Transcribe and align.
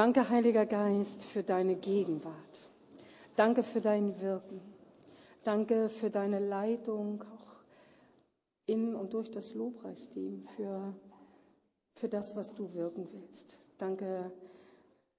Danke, 0.00 0.30
Heiliger 0.30 0.64
Geist, 0.64 1.24
für 1.24 1.42
deine 1.42 1.76
Gegenwart. 1.76 2.70
Danke 3.36 3.62
für 3.62 3.82
dein 3.82 4.18
Wirken. 4.22 4.62
Danke 5.44 5.90
für 5.90 6.08
deine 6.08 6.38
Leitung, 6.38 7.20
auch 7.20 7.60
in 8.64 8.94
und 8.94 9.12
durch 9.12 9.30
das 9.30 9.52
Lobpreisteam, 9.54 10.46
für, 10.56 10.94
für 11.96 12.08
das, 12.08 12.34
was 12.34 12.54
du 12.54 12.72
wirken 12.72 13.08
willst. 13.12 13.58
Danke, 13.76 14.32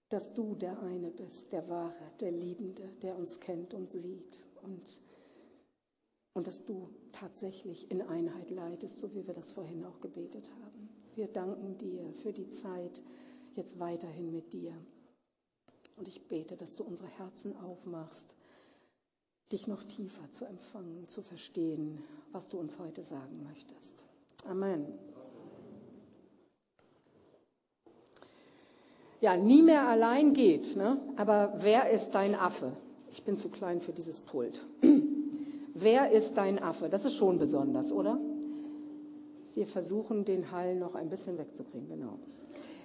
dass 0.09 0.34
du 0.34 0.55
der 0.55 0.82
eine 0.82 1.11
bist, 1.11 1.52
der 1.52 1.70
Wahre, 1.70 2.11
der 2.20 2.32
Liebende, 2.32 2.89
der 3.04 3.16
uns 3.16 3.39
kennt 3.39 3.75
und 3.75 3.88
sieht. 3.88 4.39
Und, 4.63 5.00
und 6.34 6.48
dass 6.48 6.66
du 6.66 6.89
tatsächlich 7.11 7.91
in 7.91 8.02
Einheit 8.02 8.50
leitest, 8.50 9.00
so 9.00 9.13
wie 9.13 9.27
wir 9.27 9.36
das 9.36 9.52
vorhin 9.52 9.86
auch 9.86 10.02
gebetet 10.02 10.50
haben. 10.50 10.89
Wir 11.13 11.27
danken 11.27 11.77
dir 11.77 12.11
für 12.13 12.34
die 12.34 12.50
Zeit 12.50 13.04
jetzt 13.55 13.79
weiterhin 13.79 14.31
mit 14.31 14.54
dir. 14.54 14.73
Und 15.97 16.07
ich 16.07 16.28
bete, 16.28 16.55
dass 16.55 16.75
du 16.75 16.83
unsere 16.83 17.09
Herzen 17.09 17.55
aufmachst, 17.57 18.28
dich 19.51 19.68
noch 19.68 19.83
tiefer 19.83 20.29
zu 20.32 20.46
empfangen, 20.46 21.07
zu 21.07 21.21
verstehen, 21.21 22.04
was 22.32 22.47
du 22.47 22.57
uns 22.57 22.79
heute 22.79 23.04
sagen 23.04 23.43
möchtest. 23.43 24.04
Amen. 24.47 24.86
Ja, 29.19 29.37
nie 29.37 29.61
mehr 29.61 29.87
allein 29.87 30.33
geht, 30.33 30.75
ne? 30.75 31.00
aber 31.15 31.54
wer 31.57 31.92
ist 31.92 32.11
dein 32.11 32.33
Affe? 32.33 32.72
Ich 33.11 33.23
bin 33.23 33.36
zu 33.36 33.50
klein 33.50 33.81
für 33.81 33.92
dieses 33.92 34.20
Pult. 34.20 34.66
wer 35.75 36.11
ist 36.11 36.36
dein 36.36 36.58
Affe? 36.58 36.89
Das 36.89 37.06
ist 37.06 37.16
schon 37.16 37.38
besonders, 37.38 37.92
oder? 37.92 38.20
Wir 39.53 39.67
versuchen, 39.67 40.25
den 40.25 40.52
Hall 40.52 40.75
noch 40.75 40.95
ein 40.95 41.09
bisschen 41.09 41.38
wegzukriegen, 41.38 41.88
genau. 41.89 42.17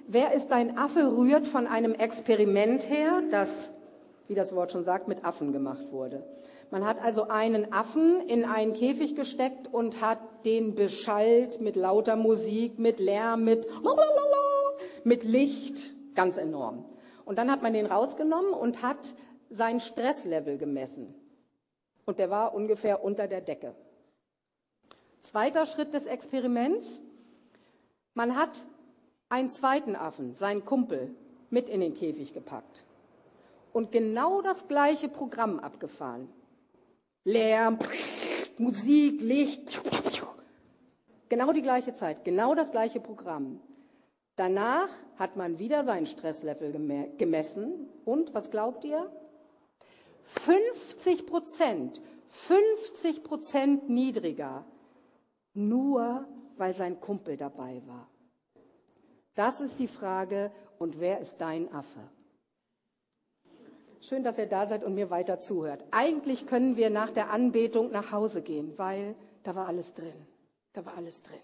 Wer 0.09 0.33
ist 0.35 0.49
dein 0.49 0.79
Affe 0.79 1.17
rührt 1.17 1.49
von 1.49 1.67
einem 1.67 1.93
Experiment 1.93 2.89
her, 2.89 3.23
das, 3.33 3.73
wie 4.29 4.37
das 4.37 4.55
Wort 4.55 4.71
schon 4.71 4.85
sagt, 4.85 5.09
mit 5.09 5.25
Affen 5.25 5.53
gemacht 5.53 5.91
wurde. 5.91 6.23
Man 6.71 6.85
hat 6.85 7.03
also 7.03 7.25
einen 7.29 7.73
Affen 7.73 8.21
in 8.29 8.45
einen 8.45 8.73
Käfig 8.73 9.17
gesteckt 9.17 9.73
und 9.73 10.01
hat 10.01 10.21
den 10.45 10.77
beschallt 10.77 11.61
mit 11.61 11.75
lauter 11.75 12.15
Musik, 12.15 12.79
mit 12.79 13.01
Lärm, 13.01 13.43
mit, 13.43 13.67
mit 15.03 15.25
Licht, 15.25 15.97
ganz 16.15 16.37
enorm. 16.37 16.85
Und 17.25 17.37
dann 17.37 17.51
hat 17.51 17.63
man 17.63 17.73
den 17.73 17.87
rausgenommen 17.87 18.53
und 18.53 18.83
hat 18.83 19.15
sein 19.51 19.81
Stresslevel 19.81 20.57
gemessen. 20.57 21.15
Und 22.05 22.21
der 22.21 22.31
war 22.31 22.55
ungefähr 22.55 23.03
unter 23.03 23.27
der 23.27 23.41
Decke. 23.41 23.75
Zweiter 25.19 25.67
Schritt 25.67 25.93
des 25.93 26.07
Experiments. 26.07 27.03
Man 28.15 28.37
hat 28.37 28.65
einen 29.29 29.49
zweiten 29.49 29.97
Affen, 29.97 30.35
seinen 30.35 30.65
Kumpel, 30.65 31.15
mit 31.51 31.69
in 31.69 31.81
den 31.81 31.95
Käfig 31.95 32.35
gepackt 32.35 32.85
und 33.73 33.93
genau 33.93 34.43
das 34.43 34.69
gleiche 34.69 35.09
Programm 35.09 35.61
abgefahren. 35.61 36.29
Lärm, 37.25 37.79
Musik, 38.59 39.21
Licht, 39.21 39.81
genau 41.29 41.53
die 41.53 41.63
gleiche 41.63 41.93
Zeit, 41.93 42.25
genau 42.25 42.55
das 42.55 42.73
gleiche 42.73 43.01
Programm. 43.01 43.61
Danach 44.37 44.89
hat 45.17 45.37
man 45.37 45.59
wieder 45.59 45.85
seinen 45.85 46.07
Stresslevel 46.07 46.73
gemessen 47.17 47.89
und 48.05 48.35
was 48.35 48.51
glaubt 48.51 48.85
ihr? 48.85 49.11
50 50.23 51.27
Prozent, 51.27 52.03
50 52.29 53.23
Prozent 53.23 53.89
niedriger, 53.89 54.65
nur 55.55 56.27
weil 56.57 56.75
sein 56.75 57.01
Kumpel 57.01 57.37
dabei 57.37 57.83
war. 57.87 58.09
Das 59.37 59.61
ist 59.61 59.79
die 59.79 59.87
Frage, 59.87 60.51
und 60.79 60.99
wer 60.99 61.21
ist 61.21 61.41
dein 61.41 61.73
Affe? 61.73 62.01
Schön, 64.01 64.25
dass 64.25 64.39
ihr 64.39 64.47
da 64.47 64.67
seid 64.67 64.83
und 64.83 64.95
mir 64.95 65.11
weiter 65.11 65.39
zuhört. 65.39 65.85
Eigentlich 65.91 66.47
können 66.47 66.77
wir 66.77 66.91
nach 66.91 67.11
der 67.11 67.31
Anbetung 67.31 67.91
nach 67.91 68.13
Hause 68.13 68.43
gehen, 68.43 68.73
weil 68.77 69.15
da 69.43 69.55
war 69.55 69.67
alles 69.67 69.95
drin. 69.95 70.27
Da 70.73 70.85
war 70.85 70.97
alles 70.97 71.23
drin. 71.23 71.41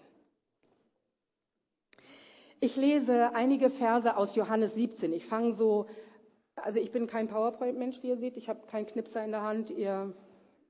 Ich 2.59 2.75
lese 2.75 3.35
einige 3.35 3.69
Verse 3.69 4.15
aus 4.15 4.35
Johannes 4.35 4.75
17. 4.75 5.13
Ich 5.13 5.25
fange 5.25 5.51
so, 5.51 5.87
also 6.55 6.79
ich 6.79 6.91
bin 6.91 7.07
kein 7.07 7.27
PowerPoint-Mensch, 7.27 8.01
wie 8.01 8.09
ihr 8.09 8.17
seht. 8.17 8.37
Ich 8.37 8.49
habe 8.49 8.65
keinen 8.67 8.85
Knipser 8.85 9.23
in 9.23 9.31
der 9.31 9.41
Hand. 9.41 9.69
Ihr 9.69 10.13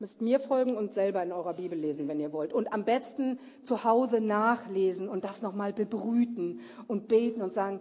müsst 0.03 0.19
mir 0.19 0.41
folgen 0.41 0.75
und 0.75 0.93
selber 0.93 1.23
in 1.23 1.31
eurer 1.31 1.53
Bibel 1.53 1.79
lesen, 1.79 2.09
wenn 2.09 2.19
ihr 2.19 2.33
wollt. 2.33 2.51
Und 2.51 2.73
am 2.73 2.83
besten 2.83 3.39
zu 3.63 3.85
Hause 3.85 4.19
nachlesen 4.19 5.07
und 5.07 5.23
das 5.23 5.41
nochmal 5.41 5.71
bebrüten 5.71 6.59
und 6.89 7.07
beten 7.07 7.41
und 7.41 7.53
sagen, 7.53 7.79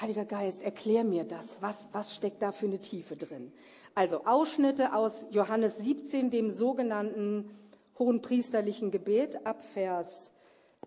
Heiliger 0.00 0.24
Geist, 0.24 0.62
erklär 0.62 1.02
mir 1.02 1.24
das. 1.24 1.58
Was, 1.62 1.88
was 1.90 2.14
steckt 2.14 2.42
da 2.42 2.52
für 2.52 2.66
eine 2.66 2.78
Tiefe 2.78 3.16
drin? 3.16 3.50
Also 3.92 4.24
Ausschnitte 4.24 4.94
aus 4.94 5.26
Johannes 5.32 5.78
17, 5.78 6.30
dem 6.30 6.52
sogenannten 6.52 7.50
hohen 7.98 8.22
priesterlichen 8.22 8.92
Gebet 8.92 9.44
ab 9.44 9.64
Vers 9.64 10.30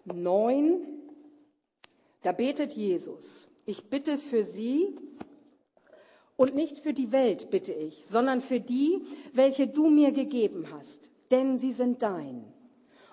9. 0.06 0.78
Da 2.22 2.32
betet 2.32 2.72
Jesus, 2.72 3.50
ich 3.66 3.90
bitte 3.90 4.18
für 4.18 4.46
sie 4.46 4.96
und 6.38 6.56
nicht 6.56 6.80
für 6.80 6.94
die 6.94 7.12
Welt 7.12 7.50
bitte 7.50 7.74
ich, 7.74 8.06
sondern 8.06 8.42
für 8.42 8.60
die, 8.60 9.02
welche 9.34 9.68
du 9.68 9.90
mir 9.90 10.12
gegeben 10.12 10.68
hast, 10.72 11.12
denn 11.32 11.58
sie 11.58 11.72
sind 11.72 12.04
dein. 12.04 12.46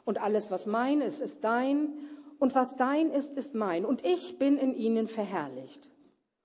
Und 0.05 0.23
alles, 0.23 0.51
was 0.51 0.67
mein 0.67 1.01
ist, 1.01 1.21
ist 1.23 1.43
dein, 1.43 1.95
und 2.39 2.55
was 2.55 2.77
dein 2.77 3.11
ist, 3.11 3.37
ist 3.37 3.55
mein. 3.55 3.87
Und 3.87 4.05
ich 4.05 4.39
bin 4.39 4.59
in 4.59 4.75
ihnen 4.75 5.09
verherrlicht. 5.09 5.89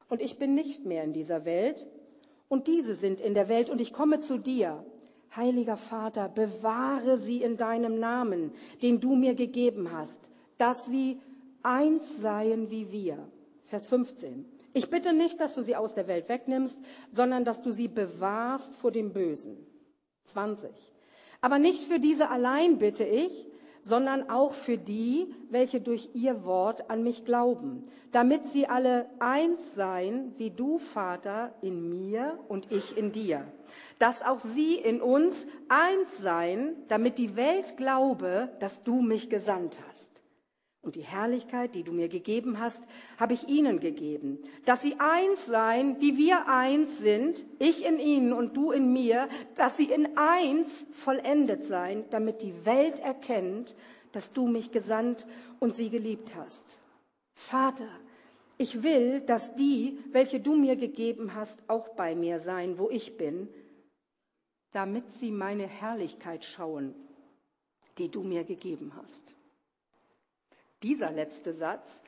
Und 0.07 0.21
ich 0.21 0.39
bin 0.39 0.55
nicht 0.55 0.85
mehr 0.85 1.03
in 1.03 1.13
dieser 1.13 1.45
Welt, 1.45 1.85
und 2.47 2.65
diese 2.65 2.95
sind 2.95 3.21
in 3.21 3.35
der 3.35 3.47
Welt, 3.47 3.69
und 3.69 3.79
ich 3.79 3.93
komme 3.93 4.21
zu 4.21 4.39
dir. 4.39 4.83
Heiliger 5.35 5.77
Vater, 5.77 6.29
bewahre 6.29 7.17
sie 7.17 7.43
in 7.43 7.57
deinem 7.57 7.99
Namen, 7.99 8.51
den 8.81 8.99
du 8.99 9.15
mir 9.15 9.35
gegeben 9.35 9.91
hast, 9.91 10.31
dass 10.57 10.87
sie 10.87 11.19
eins 11.61 12.21
seien 12.21 12.71
wie 12.71 12.91
wir. 12.91 13.29
Vers 13.65 13.87
15. 13.89 14.45
Ich 14.73 14.89
bitte 14.89 15.13
nicht, 15.13 15.39
dass 15.39 15.55
du 15.55 15.61
sie 15.61 15.75
aus 15.75 15.95
der 15.95 16.07
Welt 16.07 16.29
wegnimmst, 16.29 16.81
sondern 17.09 17.45
dass 17.45 17.61
du 17.61 17.71
sie 17.71 17.87
bewahrst 17.87 18.75
vor 18.75 18.91
dem 18.91 19.13
Bösen. 19.13 19.57
20. 20.25 20.69
Aber 21.41 21.57
nicht 21.57 21.85
für 21.85 21.99
diese 21.99 22.29
allein 22.29 22.77
bitte 22.77 23.03
ich, 23.03 23.49
sondern 23.81 24.29
auch 24.29 24.53
für 24.53 24.77
die, 24.77 25.33
welche 25.49 25.81
durch 25.81 26.09
ihr 26.13 26.43
Wort 26.43 26.89
an 26.89 27.03
mich 27.03 27.25
glauben, 27.25 27.87
damit 28.11 28.45
sie 28.45 28.67
alle 28.67 29.09
eins 29.19 29.73
seien, 29.73 30.33
wie 30.37 30.51
du, 30.51 30.77
Vater, 30.77 31.55
in 31.61 31.89
mir 31.89 32.39
und 32.47 32.71
ich 32.71 32.97
in 32.97 33.11
dir. 33.11 33.45
Dass 33.97 34.21
auch 34.21 34.39
sie 34.39 34.75
in 34.75 35.01
uns 35.01 35.47
eins 35.69 36.17
seien, 36.17 36.75
damit 36.87 37.17
die 37.17 37.35
Welt 37.35 37.77
glaube, 37.77 38.49
dass 38.59 38.83
du 38.83 39.01
mich 39.01 39.29
gesandt 39.29 39.77
hast. 39.89 40.08
Und 40.81 40.95
die 40.95 41.01
Herrlichkeit, 41.01 41.75
die 41.75 41.83
du 41.83 41.91
mir 41.91 42.07
gegeben 42.07 42.59
hast, 42.59 42.83
habe 43.17 43.33
ich 43.33 43.49
ihnen 43.49 43.81
gegeben, 43.81 44.39
dass 44.65 44.81
sie 44.81 44.95
eins 44.97 45.45
seien, 45.45 45.99
wie 45.99 46.17
wir 46.17 46.47
eins 46.47 46.99
sind, 46.99 47.45
ich 47.59 47.85
in 47.85 47.99
ihnen 47.99 48.31
und 48.31 48.55
du 48.55 48.71
in 48.71 48.93
mir, 48.93 49.27
dass 49.55 49.75
sie 49.75 49.91
in 49.91 50.17
eins 50.17 50.85
vollendet 50.93 51.63
seien, 51.65 52.05
damit 52.11 52.41
die 52.41 52.65
Welt 52.65 52.99
erkennt, 52.99 53.75
dass 54.13 54.31
du 54.31 54.47
mich 54.47 54.71
gesandt 54.71 55.27
und 55.59 55.75
sie 55.75 55.89
geliebt 55.89 56.33
hast. 56.35 56.79
Vater, 57.33 57.89
ich 58.57 58.81
will, 58.81 59.19
dass 59.21 59.55
die, 59.55 59.99
welche 60.11 60.39
du 60.39 60.55
mir 60.55 60.77
gegeben 60.77 61.35
hast, 61.35 61.61
auch 61.69 61.89
bei 61.89 62.15
mir 62.15 62.39
seien, 62.39 62.77
wo 62.77 62.89
ich 62.89 63.17
bin, 63.17 63.49
damit 64.71 65.11
sie 65.11 65.31
meine 65.31 65.67
Herrlichkeit 65.67 66.45
schauen, 66.45 66.95
die 67.97 68.09
du 68.09 68.23
mir 68.23 68.43
gegeben 68.45 68.93
hast. 68.95 69.35
Dieser 70.83 71.11
letzte 71.11 71.53
Satz 71.53 72.03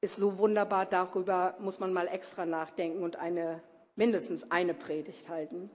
ist 0.00 0.16
so 0.16 0.38
wunderbar, 0.38 0.86
darüber 0.86 1.56
muss 1.60 1.78
man 1.78 1.92
mal 1.92 2.08
extra 2.08 2.46
nachdenken 2.46 3.02
und 3.02 3.16
eine, 3.16 3.62
mindestens 3.94 4.50
eine 4.50 4.74
Predigt 4.74 5.28
halten. 5.28 5.70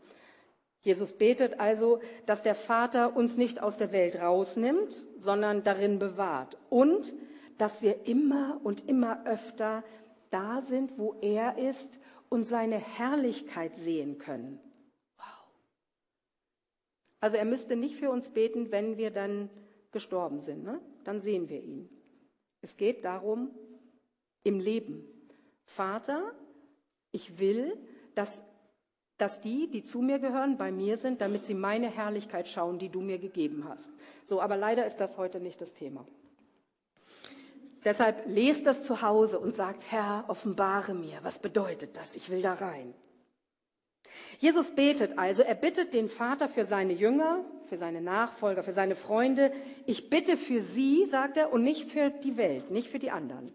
Jesus 0.82 1.14
betet 1.14 1.60
also, 1.60 2.02
dass 2.26 2.42
der 2.42 2.56
Vater 2.56 3.16
uns 3.16 3.38
nicht 3.38 3.62
aus 3.62 3.78
der 3.78 3.92
Welt 3.92 4.16
rausnimmt, 4.20 5.06
sondern 5.18 5.64
darin 5.64 6.00
bewahrt 6.00 6.58
und 6.70 7.14
dass 7.58 7.82
wir 7.84 8.08
immer 8.08 8.60
und 8.64 8.88
immer 8.90 9.26
öfter 9.28 9.84
da 10.32 10.62
sind, 10.62 10.98
wo 10.98 11.16
er 11.22 11.58
ist 11.58 12.00
und 12.30 12.46
seine 12.46 12.78
Herrlichkeit 12.78 13.76
sehen 13.76 14.18
können. 14.18 14.60
Wow. 15.18 15.26
Also 17.20 17.38
er 17.38 17.46
müsste 17.46 17.76
nicht 17.76 17.98
für 17.98 18.10
uns 18.10 18.32
beten, 18.32 18.72
wenn 18.72 18.98
wir 18.98 19.12
dann 19.12 19.50
gestorben 19.92 20.40
sind. 20.40 20.64
Ne? 20.64 20.82
Dann 21.04 21.20
sehen 21.20 21.50
wir 21.50 21.62
ihn. 21.62 21.90
Es 22.62 22.78
geht 22.78 23.04
darum, 23.04 23.52
im 24.44 24.60
Leben. 24.60 25.04
Vater, 25.66 26.34
ich 27.12 27.40
will, 27.40 27.78
dass, 28.16 28.42
dass 29.18 29.42
die, 29.42 29.70
die 29.70 29.84
zu 29.84 30.02
mir 30.02 30.20
gehören, 30.20 30.58
bei 30.58 30.72
mir 30.72 30.98
sind, 30.98 31.22
damit 31.22 31.46
sie 31.46 31.54
meine 31.54 31.90
Herrlichkeit 31.90 32.48
schauen, 32.48 32.80
die 32.80 32.90
du 32.90 33.02
mir 33.02 33.20
gegeben 33.20 33.66
hast. 33.68 33.92
So, 34.24 34.42
aber 34.42 34.58
leider 34.58 34.86
ist 34.86 34.98
das 34.98 35.18
heute 35.18 35.40
nicht 35.40 35.62
das 35.62 35.74
Thema. 35.74 36.06
Deshalb 37.84 38.28
lest 38.28 38.68
das 38.68 38.84
zu 38.84 39.02
Hause 39.02 39.40
und 39.40 39.56
sagt, 39.56 39.92
Herr, 39.92 40.26
offenbare 40.28 40.94
mir, 40.94 41.20
was 41.24 41.40
bedeutet 41.40 41.98
das? 41.98 42.16
Ich 42.16 42.30
will 42.30 42.42
da 42.42 42.54
rein. 42.54 42.94
Jesus 44.40 44.72
betet 44.72 45.18
also, 45.18 45.44
er 45.44 45.56
bittet 45.56 45.94
den 45.94 46.10
Vater 46.10 46.50
für 46.50 46.66
seine 46.66 46.94
Jünger, 46.94 47.46
für 47.68 47.78
seine 47.78 48.02
Nachfolger, 48.02 48.64
für 48.64 48.74
seine 48.74 48.96
Freunde. 48.96 49.52
Ich 49.86 50.10
bitte 50.10 50.36
für 50.38 50.62
sie, 50.62 51.06
sagt 51.06 51.38
er, 51.38 51.54
und 51.54 51.64
nicht 51.64 51.90
für 51.92 52.10
die 52.10 52.38
Welt, 52.38 52.72
nicht 52.72 52.90
für 52.90 53.00
die 53.00 53.12
anderen. 53.12 53.54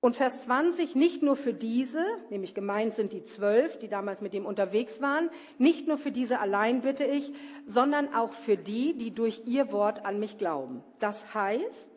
Und 0.00 0.14
Vers 0.14 0.42
20, 0.42 0.94
nicht 0.94 1.22
nur 1.22 1.36
für 1.36 1.54
diese, 1.54 2.04
nämlich 2.30 2.54
gemeint 2.54 2.94
sind 2.94 3.12
die 3.12 3.24
zwölf, 3.24 3.78
die 3.78 3.88
damals 3.88 4.20
mit 4.20 4.34
ihm 4.34 4.44
unterwegs 4.46 5.00
waren, 5.00 5.30
nicht 5.58 5.88
nur 5.88 5.98
für 5.98 6.12
diese 6.12 6.38
allein 6.38 6.82
bitte 6.82 7.04
ich, 7.04 7.32
sondern 7.64 8.14
auch 8.14 8.32
für 8.32 8.56
die, 8.56 8.96
die 8.96 9.10
durch 9.10 9.42
ihr 9.46 9.72
Wort 9.72 10.04
an 10.04 10.20
mich 10.20 10.38
glauben. 10.38 10.84
Das 11.00 11.34
heißt, 11.34 11.90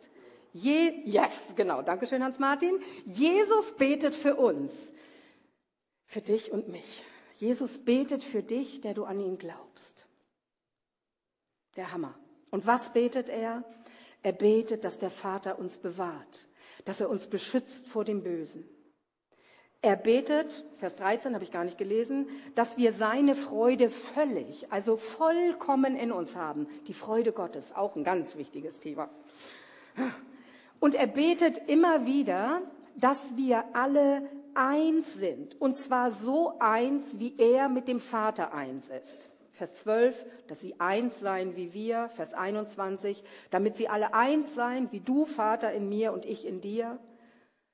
je, 0.52 0.92
yes, 1.04 1.54
genau, 1.54 1.82
Dankeschön, 1.82 2.24
Hans-Martin. 2.24 2.80
Jesus 3.04 3.72
betet 3.76 4.16
für 4.16 4.34
uns, 4.36 4.90
für 6.06 6.20
dich 6.20 6.50
und 6.50 6.68
mich. 6.68 7.04
Jesus 7.40 7.78
betet 7.78 8.22
für 8.22 8.42
dich, 8.42 8.82
der 8.82 8.92
du 8.92 9.04
an 9.04 9.18
ihn 9.18 9.38
glaubst. 9.38 10.06
Der 11.74 11.90
Hammer. 11.90 12.14
Und 12.50 12.66
was 12.66 12.92
betet 12.92 13.30
er? 13.30 13.64
Er 14.22 14.32
betet, 14.32 14.84
dass 14.84 14.98
der 14.98 15.10
Vater 15.10 15.58
uns 15.58 15.78
bewahrt, 15.78 16.48
dass 16.84 17.00
er 17.00 17.08
uns 17.08 17.28
beschützt 17.28 17.88
vor 17.88 18.04
dem 18.04 18.22
Bösen. 18.22 18.68
Er 19.80 19.96
betet, 19.96 20.66
Vers 20.76 20.96
13 20.96 21.32
habe 21.32 21.42
ich 21.42 21.50
gar 21.50 21.64
nicht 21.64 21.78
gelesen, 21.78 22.28
dass 22.54 22.76
wir 22.76 22.92
seine 22.92 23.34
Freude 23.34 23.88
völlig, 23.88 24.70
also 24.70 24.98
vollkommen 24.98 25.96
in 25.96 26.12
uns 26.12 26.36
haben. 26.36 26.68
Die 26.88 26.92
Freude 26.92 27.32
Gottes, 27.32 27.74
auch 27.74 27.96
ein 27.96 28.04
ganz 28.04 28.36
wichtiges 28.36 28.80
Thema. 28.80 29.08
Und 30.78 30.94
er 30.94 31.06
betet 31.06 31.56
immer 31.68 32.04
wieder, 32.04 32.60
dass 32.96 33.34
wir 33.38 33.64
alle 33.74 34.28
eins 34.54 35.14
sind. 35.14 35.60
Und 35.60 35.76
zwar 35.76 36.10
so 36.10 36.58
eins, 36.58 37.18
wie 37.18 37.34
er 37.38 37.68
mit 37.68 37.88
dem 37.88 38.00
Vater 38.00 38.52
eins 38.52 38.88
ist. 38.88 39.28
Vers 39.52 39.80
12, 39.80 40.24
dass 40.46 40.60
sie 40.60 40.80
eins 40.80 41.20
seien 41.20 41.56
wie 41.56 41.74
wir. 41.74 42.08
Vers 42.10 42.34
21, 42.34 43.22
damit 43.50 43.76
sie 43.76 43.88
alle 43.88 44.14
eins 44.14 44.54
seien, 44.54 44.90
wie 44.92 45.00
du, 45.00 45.26
Vater, 45.26 45.72
in 45.72 45.88
mir 45.88 46.12
und 46.12 46.24
ich 46.24 46.46
in 46.46 46.60
dir. 46.60 46.98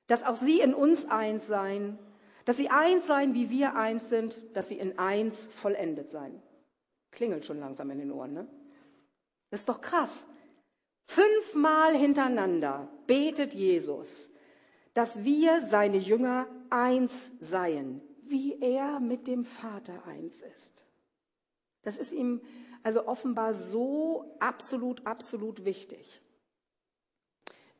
Dass 0.07 0.23
auch 0.23 0.35
sie 0.35 0.59
in 0.59 0.73
uns 0.73 1.09
eins 1.09 1.47
seien. 1.47 1.97
Dass 2.45 2.57
sie 2.57 2.69
eins 2.69 3.07
seien, 3.07 3.33
wie 3.33 3.49
wir 3.49 3.75
eins 3.75 4.09
sind. 4.09 4.37
Dass 4.53 4.69
sie 4.69 4.77
in 4.77 4.99
eins 4.99 5.47
vollendet 5.47 6.09
seien. 6.09 6.41
Klingelt 7.11 7.45
schon 7.45 7.59
langsam 7.59 7.89
in 7.91 7.99
den 7.99 8.11
Ohren, 8.11 8.33
ne? 8.33 8.47
Das 9.49 9.61
ist 9.61 9.69
doch 9.69 9.81
krass. 9.81 10.25
Fünfmal 11.05 11.95
hintereinander 11.95 12.89
betet 13.07 13.53
Jesus, 13.53 14.29
dass 14.93 15.23
wir, 15.23 15.61
seine 15.61 15.97
Jünger, 15.97 16.47
eins 16.71 17.31
seien, 17.39 18.01
wie 18.23 18.59
er 18.61 18.99
mit 18.99 19.27
dem 19.27 19.45
Vater 19.45 20.05
eins 20.05 20.41
ist. 20.41 20.85
Das 21.83 21.97
ist 21.97 22.11
ihm 22.11 22.41
also 22.83 23.07
offenbar 23.07 23.53
so 23.53 24.35
absolut, 24.39 25.05
absolut 25.05 25.65
wichtig. 25.65 26.21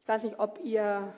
Ich 0.01 0.07
weiß 0.07 0.23
nicht, 0.23 0.39
ob 0.39 0.59
ihr 0.63 1.13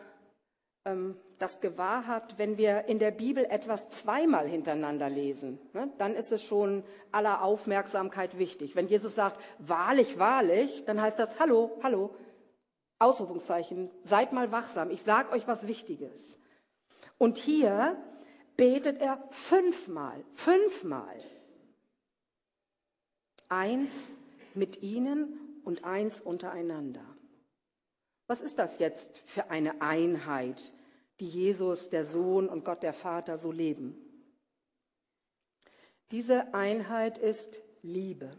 ähm, 0.86 1.16
das 1.38 1.62
gewahr 1.62 2.08
habt, 2.08 2.38
wenn 2.38 2.58
wir 2.58 2.86
in 2.86 3.00
der 3.00 3.12
Bibel 3.12 3.46
etwas 3.46 3.90
zweimal 3.90 4.48
hintereinander 4.48 5.10
lesen, 5.10 5.60
ne, 5.74 5.92
dann 5.98 6.16
ist 6.16 6.32
es 6.32 6.44
schon 6.44 6.84
aller 7.12 7.44
Aufmerksamkeit 7.44 8.38
wichtig. 8.38 8.76
Wenn 8.76 8.88
Jesus 8.88 9.16
sagt, 9.16 9.40
wahrlich, 9.60 10.20
wahrlich, 10.20 10.84
dann 10.86 11.02
heißt 11.02 11.18
das, 11.18 11.40
hallo, 11.40 11.80
hallo, 11.82 12.14
Ausrufungszeichen, 13.00 13.90
seid 14.04 14.34
mal 14.34 14.52
wachsam, 14.52 14.92
ich 14.92 15.02
sage 15.02 15.32
euch 15.32 15.48
was 15.48 15.68
Wichtiges. 15.68 16.38
Und 17.20 17.38
hier 17.38 18.02
betet 18.58 19.00
er 19.00 19.24
fünfmal, 19.30 20.26
fünfmal 20.34 21.22
eins 23.50 24.14
mit 24.56 24.82
ihnen 24.82 25.62
und 25.64 25.84
eins 25.84 26.22
untereinander. 26.22 27.06
Was 28.28 28.42
ist 28.42 28.58
das 28.58 28.80
jetzt 28.80 29.18
für 29.26 29.50
eine 29.50 29.82
Einheit, 29.82 30.74
die 31.20 31.28
Jesus, 31.28 31.90
der 31.90 32.06
Sohn 32.06 32.48
und 32.48 32.64
Gott 32.64 32.84
der 32.84 32.94
Vater 32.94 33.38
so 33.38 33.52
leben? 33.52 33.98
Diese 36.12 36.54
Einheit 36.54 37.18
ist 37.18 37.54
Liebe. 37.82 38.32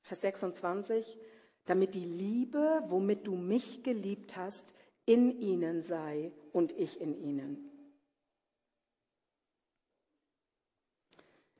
Vers 0.00 0.22
26, 0.22 1.18
damit 1.66 1.94
die 1.94 2.04
Liebe, 2.04 2.82
womit 2.86 3.26
du 3.26 3.36
mich 3.36 3.82
geliebt 3.82 4.36
hast, 4.36 4.72
in 5.04 5.38
ihnen 5.38 5.82
sei 5.82 6.32
und 6.52 6.72
ich 6.72 7.00
in 7.00 7.14
ihnen. 7.14 7.75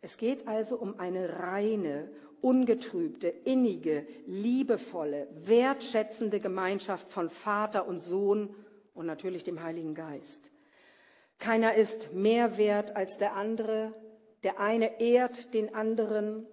Es 0.06 0.18
geht 0.18 0.46
also 0.46 0.76
um 0.76 1.00
eine 1.00 1.40
reine 1.40 2.08
ungetrübte, 2.40 3.26
innige, 3.26 4.06
liebevolle, 4.28 5.26
wertschätzende 5.34 6.38
Gemeinschaft 6.38 7.10
von 7.10 7.28
Vater 7.28 7.88
und 7.88 8.04
Sohn 8.04 8.54
und 8.94 9.06
natürlich 9.06 9.42
dem 9.42 9.64
Heiligen 9.64 9.96
Geist. 9.96 10.52
Keiner 11.40 11.74
ist 11.74 12.12
mehr 12.12 12.56
wert 12.56 12.94
als 12.94 13.18
der 13.18 13.34
andere, 13.34 13.92
der 14.44 14.60
eine 14.60 15.00
ehrt 15.00 15.52
den 15.54 15.74
anderen. 15.74 16.46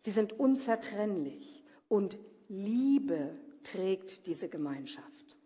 Sie 0.00 0.10
sind 0.10 0.32
unzertrennlich 0.32 1.62
und 1.88 2.18
Liebe 2.48 3.36
trägt 3.62 4.26
diese 4.26 4.48
Gemeinschaft. 4.48 5.36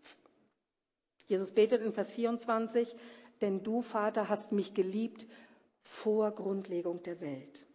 Jesus 1.27 1.53
betet 1.53 1.83
in 1.83 1.93
Vers 1.93 2.11
24, 2.11 2.97
denn 3.43 3.63
du, 3.63 3.83
Vater, 3.83 4.31
hast 4.31 4.53
mich 4.53 4.73
geliebt 4.73 5.27
vor 5.88 6.31
Grundlegung 6.32 7.02
der 7.02 7.20
Welt. 7.20 7.67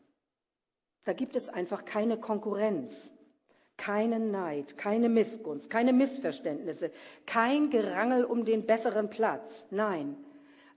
Da 1.04 1.14
gibt 1.14 1.36
es 1.36 1.50
einfach 1.50 1.84
keine 1.84 2.18
Konkurrenz, 2.18 3.12
keinen 3.76 4.32
Neid, 4.32 4.78
keine 4.78 5.10
Missgunst, 5.10 5.70
keine 5.70 5.92
Missverständnisse, 5.92 6.92
kein 7.26 7.70
Gerangel 7.70 8.24
um 8.24 8.46
den 8.46 8.66
besseren 8.66 9.10
Platz. 9.10 9.68
Nein, 9.72 10.16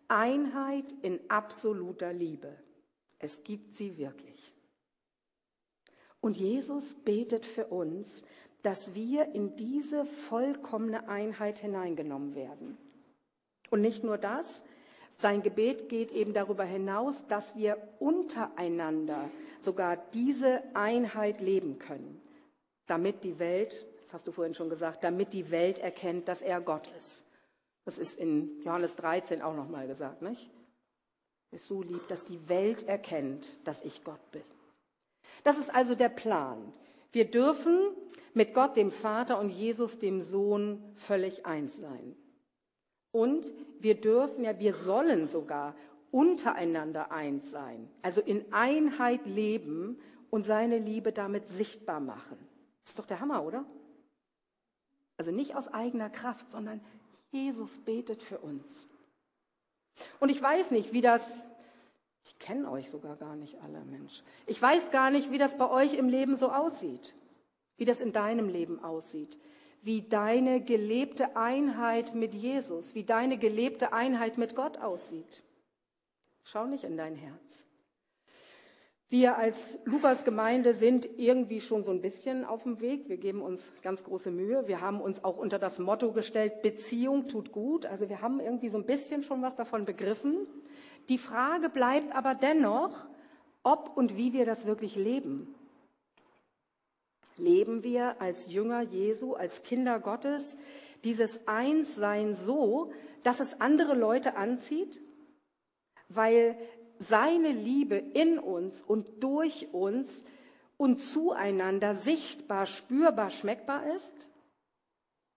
Einheit 0.08 0.92
in 1.02 1.20
absoluter 1.28 2.12
Liebe. 2.12 2.56
Es 3.18 3.44
gibt 3.44 3.74
sie 3.74 3.96
wirklich. 3.98 4.52
Und 6.20 6.36
Jesus 6.36 6.94
betet 6.94 7.46
für 7.46 7.66
uns, 7.66 8.24
dass 8.62 8.94
wir 8.94 9.34
in 9.34 9.54
diese 9.56 10.04
vollkommene 10.04 11.08
Einheit 11.08 11.60
hineingenommen 11.60 12.34
werden. 12.34 12.78
Und 13.70 13.82
nicht 13.82 14.02
nur 14.02 14.18
das, 14.18 14.64
sein 15.18 15.42
Gebet 15.42 15.88
geht 15.88 16.12
eben 16.12 16.34
darüber 16.34 16.64
hinaus, 16.64 17.26
dass 17.26 17.56
wir 17.56 17.78
untereinander 17.98 19.30
sogar 19.58 19.96
diese 20.12 20.62
Einheit 20.74 21.40
leben 21.40 21.78
können, 21.78 22.20
damit 22.86 23.24
die 23.24 23.38
Welt, 23.38 23.86
das 24.00 24.12
hast 24.12 24.26
du 24.26 24.32
vorhin 24.32 24.54
schon 24.54 24.68
gesagt, 24.68 25.04
damit 25.04 25.32
die 25.32 25.50
Welt 25.50 25.78
erkennt, 25.78 26.28
dass 26.28 26.42
er 26.42 26.60
Gott 26.60 26.88
ist. 26.98 27.24
Das 27.84 27.98
ist 27.98 28.18
in 28.18 28.60
Johannes 28.62 28.96
13 28.96 29.42
auch 29.42 29.54
nochmal 29.54 29.86
gesagt, 29.86 30.20
nicht? 30.20 30.50
Ist 31.52 31.68
so 31.68 31.82
lieb, 31.82 32.06
dass 32.08 32.24
die 32.24 32.48
Welt 32.48 32.86
erkennt, 32.86 33.48
dass 33.64 33.82
ich 33.82 34.04
Gott 34.04 34.30
bin. 34.32 34.42
Das 35.44 35.56
ist 35.56 35.74
also 35.74 35.94
der 35.94 36.08
Plan. 36.08 36.72
Wir 37.12 37.30
dürfen 37.30 37.78
mit 38.34 38.52
Gott, 38.52 38.76
dem 38.76 38.90
Vater 38.90 39.38
und 39.38 39.48
Jesus, 39.48 39.98
dem 39.98 40.20
Sohn, 40.20 40.82
völlig 40.96 41.46
eins 41.46 41.78
sein. 41.78 42.16
Und 43.16 43.50
wir 43.80 43.94
dürfen 43.94 44.44
ja, 44.44 44.58
wir 44.58 44.74
sollen 44.74 45.26
sogar 45.26 45.74
untereinander 46.10 47.10
eins 47.12 47.50
sein, 47.50 47.88
also 48.02 48.20
in 48.20 48.44
Einheit 48.52 49.24
leben 49.24 49.98
und 50.28 50.44
seine 50.44 50.76
Liebe 50.78 51.12
damit 51.12 51.48
sichtbar 51.48 51.98
machen. 51.98 52.36
Das 52.82 52.90
ist 52.90 52.98
doch 52.98 53.06
der 53.06 53.20
Hammer, 53.20 53.42
oder? 53.42 53.64
Also 55.16 55.30
nicht 55.30 55.56
aus 55.56 55.66
eigener 55.68 56.10
Kraft, 56.10 56.50
sondern 56.50 56.82
Jesus 57.30 57.78
betet 57.78 58.22
für 58.22 58.36
uns. 58.36 58.86
Und 60.20 60.28
ich 60.28 60.42
weiß 60.42 60.70
nicht, 60.70 60.92
wie 60.92 61.00
das, 61.00 61.42
ich 62.22 62.38
kenne 62.38 62.70
euch 62.70 62.90
sogar 62.90 63.16
gar 63.16 63.34
nicht 63.34 63.56
alle, 63.62 63.80
Mensch. 63.86 64.22
Ich 64.44 64.60
weiß 64.60 64.90
gar 64.90 65.10
nicht, 65.10 65.30
wie 65.30 65.38
das 65.38 65.56
bei 65.56 65.70
euch 65.70 65.94
im 65.94 66.10
Leben 66.10 66.36
so 66.36 66.50
aussieht, 66.50 67.14
wie 67.78 67.86
das 67.86 68.02
in 68.02 68.12
deinem 68.12 68.50
Leben 68.50 68.84
aussieht 68.84 69.38
wie 69.82 70.02
deine 70.02 70.60
gelebte 70.60 71.36
Einheit 71.36 72.14
mit 72.14 72.34
Jesus, 72.34 72.94
wie 72.94 73.04
deine 73.04 73.38
gelebte 73.38 73.92
Einheit 73.92 74.38
mit 74.38 74.56
Gott 74.56 74.78
aussieht. 74.78 75.42
Schau 76.42 76.66
nicht 76.66 76.84
in 76.84 76.96
dein 76.96 77.16
Herz. 77.16 77.64
Wir 79.08 79.38
als 79.38 79.78
Lukas 79.84 80.24
Gemeinde 80.24 80.74
sind 80.74 81.08
irgendwie 81.16 81.60
schon 81.60 81.84
so 81.84 81.92
ein 81.92 82.00
bisschen 82.00 82.44
auf 82.44 82.64
dem 82.64 82.80
Weg. 82.80 83.08
Wir 83.08 83.18
geben 83.18 83.40
uns 83.40 83.72
ganz 83.82 84.02
große 84.02 84.32
Mühe. 84.32 84.66
Wir 84.66 84.80
haben 84.80 85.00
uns 85.00 85.22
auch 85.22 85.36
unter 85.36 85.60
das 85.60 85.78
Motto 85.78 86.12
gestellt, 86.12 86.62
Beziehung 86.62 87.28
tut 87.28 87.52
gut. 87.52 87.86
Also 87.86 88.08
wir 88.08 88.20
haben 88.20 88.40
irgendwie 88.40 88.68
so 88.68 88.78
ein 88.78 88.86
bisschen 88.86 89.22
schon 89.22 89.42
was 89.42 89.54
davon 89.54 89.84
begriffen. 89.84 90.48
Die 91.08 91.18
Frage 91.18 91.68
bleibt 91.68 92.16
aber 92.16 92.34
dennoch, 92.34 93.06
ob 93.62 93.96
und 93.96 94.16
wie 94.16 94.32
wir 94.32 94.44
das 94.44 94.66
wirklich 94.66 94.96
leben. 94.96 95.54
Leben 97.38 97.82
wir 97.82 98.20
als 98.20 98.52
Jünger 98.52 98.82
Jesu, 98.82 99.34
als 99.34 99.62
Kinder 99.62 100.00
Gottes, 100.00 100.56
dieses 101.04 101.46
Einssein 101.46 102.34
so, 102.34 102.92
dass 103.22 103.40
es 103.40 103.60
andere 103.60 103.94
Leute 103.94 104.36
anzieht? 104.36 105.00
Weil 106.08 106.58
seine 106.98 107.52
Liebe 107.52 107.96
in 107.96 108.38
uns 108.38 108.82
und 108.82 109.22
durch 109.22 109.68
uns 109.72 110.24
und 110.76 110.98
zueinander 110.98 111.94
sichtbar, 111.94 112.66
spürbar, 112.66 113.30
schmeckbar 113.30 113.86
ist? 113.94 114.28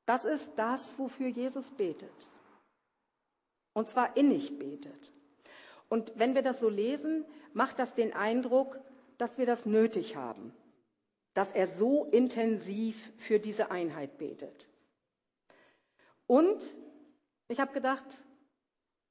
Das 0.06 0.26
ist 0.26 0.54
das, 0.56 0.98
wofür 0.98 1.28
Jesus 1.28 1.72
betet. 1.72 2.32
Und 3.74 3.88
zwar 3.88 4.18
innig 4.18 4.58
betet. 4.58 5.14
Und 5.88 6.14
wenn 6.16 6.36
wir 6.36 6.42
das 6.42 6.60
so 6.60 6.70
lesen, 6.70 7.26
macht 7.54 7.80
das 7.80 7.96
den 7.96 8.14
Eindruck, 8.14 8.80
dass 9.18 9.38
wir 9.38 9.46
das 9.46 9.66
nötig 9.66 10.16
haben, 10.16 10.54
dass 11.34 11.52
er 11.52 11.68
so 11.68 12.06
intensiv 12.06 13.12
für 13.18 13.40
diese 13.40 13.72
Einheit 13.72 14.18
betet. 14.18 14.68
Und 16.28 16.76
ich 17.48 17.60
habe 17.60 17.74
gedacht, 17.74 18.06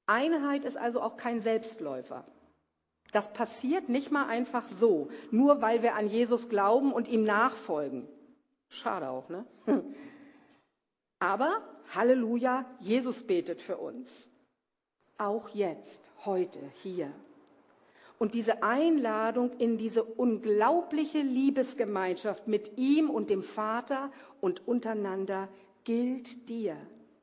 Einheit 0.07 0.65
ist 0.65 0.77
also 0.77 1.01
auch 1.01 1.17
kein 1.17 1.41
Selbstläufer. 1.41 2.25
Das 3.13 3.33
passiert 3.33 3.89
nicht 3.89 4.11
mal 4.11 4.27
einfach 4.27 4.69
so, 4.69 5.11
nur 5.31 5.63
weil 5.63 5.83
wir 5.83 5.95
an 5.95 6.09
Jesus 6.09 6.49
glauben 6.49 6.93
und 6.93 7.09
ihm 7.09 7.25
nachfolgen. 7.25 8.07
Schade 8.69 9.09
auch, 9.09 9.29
ne? 9.29 9.45
Aber 11.19 11.63
Halleluja, 11.95 12.67
Jesus 12.81 13.27
betet 13.27 13.61
für 13.61 13.79
uns. 13.79 14.29
Auch 15.17 15.49
jetzt, 15.49 16.11
heute, 16.25 16.61
hier. 16.83 17.13
Und 18.19 18.35
diese 18.35 18.63
Einladung 18.63 19.53
in 19.59 19.79
diese 19.79 20.03
unglaubliche 20.03 21.21
Liebesgemeinschaft 21.21 22.49
mit 22.49 22.77
ihm 22.77 23.11
und 23.11 23.31
dem 23.31 23.45
Vater 23.45 24.11
und 24.41 24.67
untereinander 24.67 25.49
gilt 25.85 26.49
dir, 26.49 26.77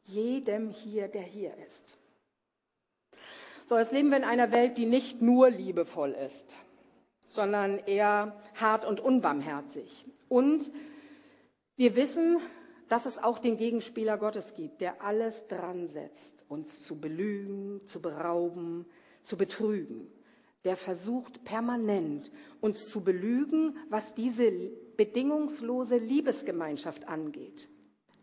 jedem 0.04 0.70
hier, 0.70 1.08
der 1.08 1.24
hier 1.24 1.54
ist. 1.68 1.98
So, 3.66 3.78
jetzt 3.78 3.92
leben 3.92 4.10
wir 4.10 4.18
in 4.18 4.24
einer 4.24 4.52
Welt, 4.52 4.78
die 4.78 4.86
nicht 4.86 5.22
nur 5.22 5.50
liebevoll 5.50 6.12
ist, 6.12 6.56
sondern 7.26 7.80
eher 7.80 8.40
hart 8.54 8.86
und 8.86 9.00
unbarmherzig. 9.00 10.06
Und 10.30 10.72
wir 11.76 11.96
wissen, 11.96 12.38
dass 12.88 13.06
es 13.06 13.18
auch 13.18 13.40
den 13.40 13.58
Gegenspieler 13.58 14.18
Gottes 14.18 14.54
gibt, 14.54 14.82
der 14.82 15.02
alles 15.02 15.48
dran 15.48 15.88
setzt, 15.88 16.46
uns 16.48 16.84
zu 16.84 17.02
belügen, 17.02 17.82
zu 17.86 18.02
berauben, 18.02 18.86
zu 19.24 19.36
betrügen. 19.36 20.08
Der 20.66 20.76
versucht 20.76 21.46
permanent, 21.46 22.32
uns 22.60 22.90
zu 22.90 23.02
belügen, 23.02 23.78
was 23.90 24.14
diese 24.14 24.52
bedingungslose 24.98 25.98
Liebesgemeinschaft 25.98 27.08
angeht. 27.08 27.70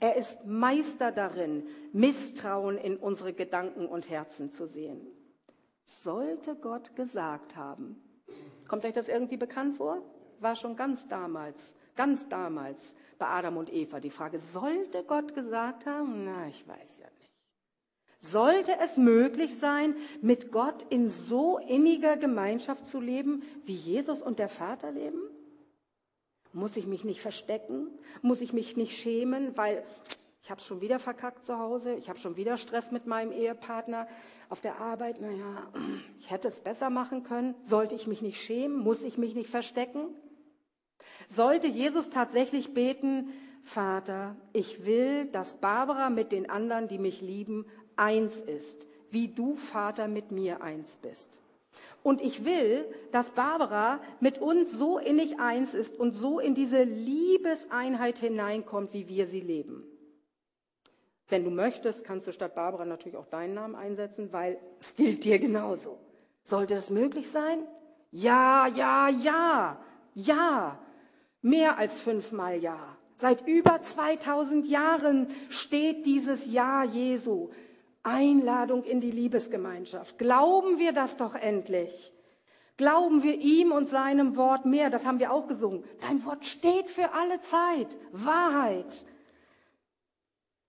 Er 0.00 0.16
ist 0.16 0.44
Meister 0.44 1.12
darin, 1.12 1.64
Misstrauen 1.92 2.76
in 2.76 2.96
unsere 2.96 3.32
Gedanken 3.32 3.86
und 3.86 4.10
Herzen 4.10 4.50
zu 4.50 4.66
sehen 4.66 5.06
sollte 6.02 6.56
Gott 6.56 6.94
gesagt 6.96 7.56
haben. 7.56 7.96
Kommt 8.68 8.84
euch 8.84 8.92
das 8.92 9.08
irgendwie 9.08 9.36
bekannt 9.36 9.76
vor? 9.76 10.02
War 10.40 10.56
schon 10.56 10.76
ganz 10.76 11.06
damals, 11.06 11.74
ganz 11.94 12.28
damals 12.28 12.94
bei 13.18 13.26
Adam 13.26 13.56
und 13.56 13.72
Eva 13.72 14.00
die 14.00 14.10
Frage, 14.10 14.38
sollte 14.38 15.04
Gott 15.04 15.34
gesagt 15.34 15.86
haben? 15.86 16.24
Na, 16.24 16.48
ich 16.48 16.66
weiß 16.66 16.98
ja 16.98 17.06
nicht. 17.18 17.21
Sollte 18.24 18.72
es 18.80 18.96
möglich 18.96 19.58
sein, 19.58 19.96
mit 20.20 20.52
Gott 20.52 20.86
in 20.90 21.10
so 21.10 21.58
inniger 21.58 22.16
Gemeinschaft 22.16 22.86
zu 22.86 23.00
leben, 23.00 23.42
wie 23.64 23.74
Jesus 23.74 24.22
und 24.22 24.38
der 24.38 24.48
Vater 24.48 24.92
leben? 24.92 25.20
Muss 26.52 26.76
ich 26.76 26.86
mich 26.86 27.02
nicht 27.02 27.20
verstecken? 27.20 27.88
Muss 28.22 28.40
ich 28.40 28.52
mich 28.52 28.76
nicht 28.76 28.96
schämen, 28.96 29.56
weil 29.56 29.82
ich 30.40 30.50
habe 30.52 30.60
schon 30.60 30.80
wieder 30.80 31.00
verkackt 31.00 31.44
zu 31.44 31.58
Hause, 31.58 31.94
ich 31.94 32.08
habe 32.08 32.18
schon 32.18 32.36
wieder 32.36 32.58
Stress 32.58 32.92
mit 32.92 33.06
meinem 33.06 33.32
Ehepartner, 33.32 34.06
auf 34.48 34.60
der 34.60 34.80
Arbeit, 34.80 35.20
naja, 35.20 35.66
ich 36.18 36.30
hätte 36.30 36.46
es 36.46 36.60
besser 36.60 36.90
machen 36.90 37.22
können. 37.22 37.54
Sollte 37.62 37.94
ich 37.94 38.06
mich 38.06 38.22
nicht 38.22 38.40
schämen? 38.40 38.76
Muss 38.76 39.02
ich 39.02 39.18
mich 39.18 39.34
nicht 39.34 39.48
verstecken? 39.48 40.08
Sollte 41.28 41.66
Jesus 41.66 42.10
tatsächlich 42.10 42.74
beten, 42.74 43.32
Vater, 43.62 44.36
ich 44.52 44.84
will, 44.84 45.26
dass 45.26 45.54
Barbara 45.54 46.10
mit 46.10 46.32
den 46.32 46.50
anderen, 46.50 46.88
die 46.88 46.98
mich 46.98 47.20
lieben, 47.20 47.64
eins 47.96 48.36
ist, 48.38 48.86
wie 49.10 49.28
du, 49.28 49.56
Vater, 49.56 50.08
mit 50.08 50.30
mir 50.32 50.62
eins 50.62 50.96
bist. 50.96 51.38
Und 52.02 52.20
ich 52.20 52.44
will, 52.44 52.84
dass 53.12 53.30
Barbara 53.30 54.00
mit 54.20 54.38
uns 54.38 54.72
so 54.72 54.98
innig 54.98 55.38
eins 55.38 55.74
ist 55.74 55.98
und 55.98 56.12
so 56.12 56.40
in 56.40 56.54
diese 56.54 56.82
Liebeseinheit 56.82 58.18
hineinkommt, 58.18 58.92
wie 58.92 59.08
wir 59.08 59.26
sie 59.26 59.40
leben. 59.40 59.84
Wenn 61.28 61.44
du 61.44 61.50
möchtest, 61.50 62.04
kannst 62.04 62.26
du 62.26 62.32
statt 62.32 62.54
Barbara 62.54 62.84
natürlich 62.84 63.16
auch 63.16 63.26
deinen 63.26 63.54
Namen 63.54 63.74
einsetzen, 63.74 64.32
weil 64.32 64.58
es 64.80 64.96
gilt 64.96 65.24
dir 65.24 65.38
genauso. 65.38 65.98
Sollte 66.42 66.74
es 66.74 66.90
möglich 66.90 67.30
sein? 67.30 67.66
Ja, 68.10 68.66
ja, 68.66 69.08
ja, 69.08 69.80
ja. 70.14 70.78
Mehr 71.40 71.78
als 71.78 72.00
fünfmal 72.00 72.58
ja. 72.58 72.96
Seit 73.14 73.46
über 73.46 73.80
2000 73.80 74.66
Jahren 74.66 75.28
steht 75.48 76.04
dieses 76.06 76.50
Ja 76.50 76.84
Jesu. 76.84 77.50
Einladung 78.02 78.84
in 78.84 79.00
die 79.00 79.10
Liebesgemeinschaft. 79.10 80.18
Glauben 80.18 80.78
wir 80.78 80.92
das 80.92 81.16
doch 81.16 81.34
endlich. 81.34 82.12
Glauben 82.76 83.22
wir 83.22 83.34
ihm 83.34 83.70
und 83.70 83.86
seinem 83.86 84.36
Wort 84.36 84.64
mehr. 84.64 84.90
Das 84.90 85.06
haben 85.06 85.20
wir 85.20 85.32
auch 85.32 85.46
gesungen. 85.46 85.84
Dein 86.00 86.24
Wort 86.24 86.44
steht 86.44 86.90
für 86.90 87.12
alle 87.12 87.40
Zeit. 87.40 87.96
Wahrheit. 88.10 89.04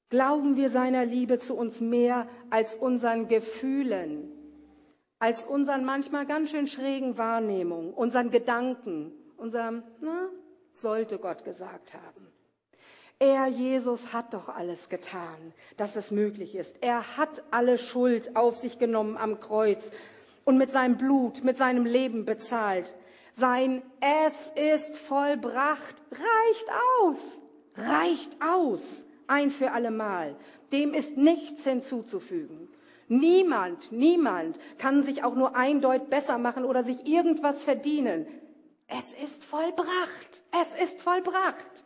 Glauben 0.09 0.57
wir 0.57 0.69
seiner 0.69 1.05
Liebe 1.05 1.39
zu 1.39 1.55
uns 1.55 1.81
mehr 1.81 2.27
als 2.51 2.75
unseren 2.75 3.27
Gefühlen, 3.27 4.31
als 5.17 5.43
unseren 5.43 5.85
manchmal 5.85 6.27
ganz 6.27 6.51
schön 6.51 6.67
schrägen 6.67 7.17
Wahrnehmungen, 7.17 7.93
unseren 7.93 8.29
Gedanken, 8.29 9.11
unserem, 9.37 9.81
na, 10.01 10.29
sollte 10.71 11.17
Gott 11.17 11.43
gesagt 11.43 11.95
haben. 11.95 12.32
Er, 13.19 13.47
Jesus, 13.47 14.11
hat 14.11 14.33
doch 14.33 14.49
alles 14.49 14.89
getan, 14.89 15.53
dass 15.77 15.95
es 15.95 16.11
möglich 16.11 16.55
ist. 16.55 16.77
Er 16.81 17.17
hat 17.17 17.43
alle 17.51 17.77
Schuld 17.77 18.35
auf 18.35 18.57
sich 18.57 18.79
genommen 18.79 19.17
am 19.17 19.39
Kreuz 19.39 19.91
und 20.45 20.57
mit 20.57 20.71
seinem 20.71 20.97
Blut, 20.97 21.43
mit 21.43 21.57
seinem 21.57 21.85
Leben 21.85 22.25
bezahlt. 22.25 22.93
Sein 23.31 23.81
Es 24.01 24.51
ist 24.55 24.97
vollbracht 24.97 25.95
reicht 26.11 26.65
aus, 27.01 27.39
reicht 27.75 28.37
aus 28.41 29.05
ein 29.27 29.51
für 29.51 29.71
allemal. 29.71 30.35
Dem 30.71 30.93
ist 30.93 31.17
nichts 31.17 31.63
hinzuzufügen. 31.63 32.69
Niemand, 33.07 33.91
niemand 33.91 34.59
kann 34.77 35.03
sich 35.03 35.23
auch 35.23 35.35
nur 35.35 35.55
ein 35.55 35.81
Deut 35.81 36.09
besser 36.09 36.37
machen 36.37 36.65
oder 36.65 36.83
sich 36.83 37.05
irgendwas 37.05 37.63
verdienen. 37.63 38.25
Es 38.87 39.13
ist 39.23 39.43
vollbracht. 39.43 40.43
Es 40.61 40.83
ist 40.83 41.01
vollbracht. 41.01 41.85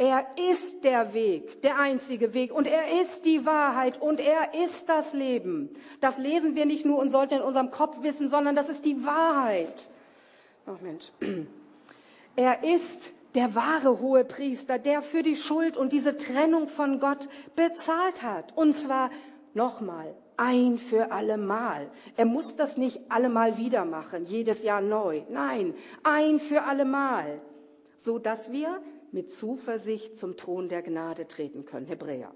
Er 0.00 0.26
ist 0.50 0.84
der 0.84 1.12
Weg, 1.12 1.60
der 1.62 1.76
einzige 1.80 2.32
Weg 2.32 2.52
und 2.52 2.68
er 2.68 3.00
ist 3.02 3.24
die 3.24 3.44
Wahrheit 3.44 4.00
und 4.00 4.20
er 4.20 4.54
ist 4.54 4.88
das 4.88 5.12
Leben. 5.12 5.70
Das 6.00 6.18
lesen 6.18 6.54
wir 6.54 6.66
nicht 6.66 6.86
nur 6.86 6.98
und 6.98 7.10
sollten 7.10 7.34
in 7.34 7.40
unserem 7.40 7.72
Kopf 7.72 8.00
wissen, 8.02 8.28
sondern 8.28 8.54
das 8.54 8.68
ist 8.68 8.84
die 8.84 9.04
Wahrheit. 9.04 9.90
Ach 10.66 10.80
Mensch. 10.80 11.10
Er 12.36 12.62
ist 12.62 13.10
der 13.34 13.56
wahre 13.56 13.98
hohe 13.98 14.24
Priester, 14.24 14.78
der 14.78 15.02
für 15.02 15.24
die 15.24 15.34
Schuld 15.34 15.76
und 15.76 15.92
diese 15.92 16.16
Trennung 16.16 16.68
von 16.68 17.00
Gott 17.00 17.28
bezahlt 17.56 18.22
hat. 18.22 18.56
Und 18.56 18.76
zwar 18.76 19.10
nochmal, 19.54 20.14
ein 20.36 20.78
für 20.78 21.10
allemal. 21.10 21.90
Er 22.16 22.26
muss 22.26 22.54
das 22.54 22.76
nicht 22.76 23.10
allemal 23.10 23.58
wieder 23.58 23.84
machen, 23.84 24.24
jedes 24.24 24.62
Jahr 24.62 24.80
neu. 24.80 25.22
Nein, 25.28 25.74
ein 26.04 26.38
für 26.38 26.62
allemal, 26.62 27.40
so 27.98 28.20
dass 28.20 28.52
wir 28.52 28.80
mit 29.12 29.30
Zuversicht 29.30 30.16
zum 30.16 30.36
Thron 30.36 30.68
der 30.68 30.82
Gnade 30.82 31.26
treten 31.26 31.64
können. 31.64 31.86
Hebräer. 31.86 32.34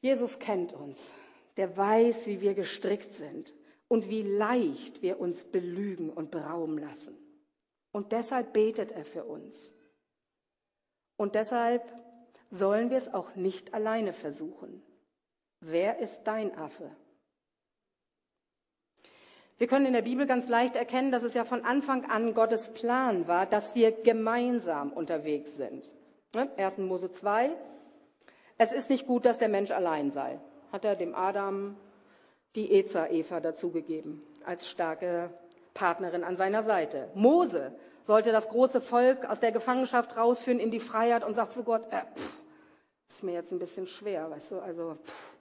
Jesus 0.00 0.38
kennt 0.38 0.72
uns. 0.72 1.10
Der 1.56 1.76
weiß, 1.76 2.26
wie 2.26 2.40
wir 2.40 2.54
gestrickt 2.54 3.14
sind 3.14 3.54
und 3.88 4.08
wie 4.08 4.22
leicht 4.22 5.02
wir 5.02 5.20
uns 5.20 5.44
belügen 5.44 6.10
und 6.10 6.30
berauben 6.30 6.78
lassen. 6.78 7.16
Und 7.92 8.12
deshalb 8.12 8.52
betet 8.52 8.92
er 8.92 9.04
für 9.04 9.24
uns. 9.24 9.74
Und 11.16 11.34
deshalb 11.34 11.84
sollen 12.50 12.90
wir 12.90 12.96
es 12.96 13.12
auch 13.12 13.34
nicht 13.34 13.74
alleine 13.74 14.12
versuchen. 14.12 14.82
Wer 15.60 15.98
ist 15.98 16.24
dein 16.24 16.56
Affe? 16.56 16.90
Wir 19.62 19.68
können 19.68 19.86
in 19.86 19.92
der 19.92 20.02
Bibel 20.02 20.26
ganz 20.26 20.48
leicht 20.48 20.74
erkennen, 20.74 21.12
dass 21.12 21.22
es 21.22 21.34
ja 21.34 21.44
von 21.44 21.64
Anfang 21.64 22.10
an 22.10 22.34
Gottes 22.34 22.74
Plan 22.74 23.28
war, 23.28 23.46
dass 23.46 23.76
wir 23.76 23.92
gemeinsam 23.92 24.92
unterwegs 24.92 25.54
sind. 25.54 25.92
1. 26.34 26.78
Ne? 26.78 26.84
Mose 26.84 27.12
2. 27.12 27.52
Es 28.58 28.72
ist 28.72 28.90
nicht 28.90 29.06
gut, 29.06 29.24
dass 29.24 29.38
der 29.38 29.48
Mensch 29.48 29.70
allein 29.70 30.10
sei. 30.10 30.40
Hat 30.72 30.84
er 30.84 30.96
dem 30.96 31.14
Adam 31.14 31.76
die 32.56 32.72
Eza 32.72 33.06
Eva 33.06 33.38
dazugegeben 33.38 34.20
als 34.44 34.66
starke 34.68 35.30
Partnerin 35.74 36.24
an 36.24 36.34
seiner 36.34 36.64
Seite. 36.64 37.08
Mose 37.14 37.72
sollte 38.02 38.32
das 38.32 38.48
große 38.48 38.80
Volk 38.80 39.26
aus 39.26 39.38
der 39.38 39.52
Gefangenschaft 39.52 40.16
rausführen 40.16 40.58
in 40.58 40.72
die 40.72 40.80
Freiheit 40.80 41.22
und 41.22 41.34
sagt 41.34 41.52
zu 41.52 41.62
Gott, 41.62 41.84
äh, 41.92 42.02
pff, 42.16 42.40
ist 43.10 43.22
mir 43.22 43.34
jetzt 43.34 43.52
ein 43.52 43.60
bisschen 43.60 43.86
schwer, 43.86 44.28
weißt 44.28 44.50
du, 44.50 44.58
also 44.58 44.96
pff, 45.04 45.36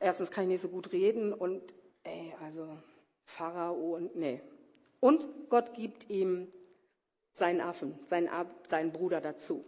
erstens 0.00 0.30
kann 0.30 0.44
ich 0.44 0.50
nicht 0.50 0.60
so 0.60 0.68
gut 0.68 0.92
reden 0.92 1.32
und 1.32 1.62
ey, 2.04 2.34
also 2.44 2.68
Pharao 3.24 3.96
und 3.96 4.16
nee. 4.16 4.40
Und 5.00 5.26
Gott 5.48 5.74
gibt 5.74 6.10
ihm 6.10 6.48
seinen 7.32 7.60
Affen, 7.60 7.98
seinen, 8.04 8.28
seinen 8.68 8.92
Bruder 8.92 9.20
dazu. 9.20 9.64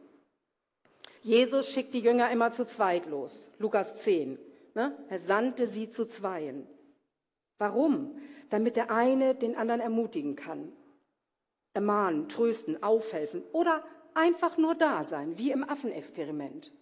Jesus 1.23 1.71
schickt 1.71 1.95
die 1.95 2.01
Jünger 2.01 2.31
immer 2.31 2.51
zu 2.51 2.67
zweit 2.67 3.07
los. 3.07 3.49
Lukas 3.59 3.97
10. 4.03 4.39
Ne? 4.75 4.97
Er 5.09 5.19
sandte 5.19 5.67
sie 5.67 5.89
zu 5.89 6.07
zweien. 6.07 6.67
Warum? 7.59 8.19
Damit 8.51 8.77
der 8.77 8.91
eine 8.91 9.35
den 9.35 9.57
anderen 9.57 9.81
ermutigen 9.81 10.37
kann. 10.37 10.73
Ermahnen, 11.73 12.29
trösten, 12.29 12.83
aufhelfen 12.83 13.43
oder 13.53 13.85
einfach 14.13 14.59
nur 14.59 14.75
da 14.75 15.03
sein, 15.03 15.39
wie 15.39 15.51
im 15.51 15.69
Affenexperiment. 15.69 16.73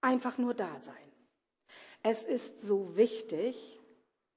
Einfach 0.00 0.38
nur 0.38 0.54
da 0.54 0.78
sein. 0.78 0.94
Es 2.02 2.24
ist 2.24 2.60
so 2.60 2.96
wichtig, 2.96 3.80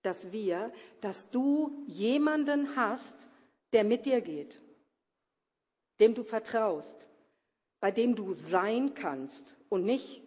dass 0.08 0.32
wir, 0.32 0.72
dass 1.02 1.30
du 1.32 1.84
jemanden 1.86 2.78
hast, 2.78 3.28
der 3.74 3.84
mit 3.84 4.06
dir 4.06 4.22
geht, 4.22 4.62
dem 6.00 6.16
du 6.16 6.24
vertraust, 6.24 7.10
bei 7.82 7.92
dem 7.92 8.16
du 8.16 8.34
sein 8.34 8.94
kannst 8.94 9.58
und 9.68 9.84
nicht 9.84 10.24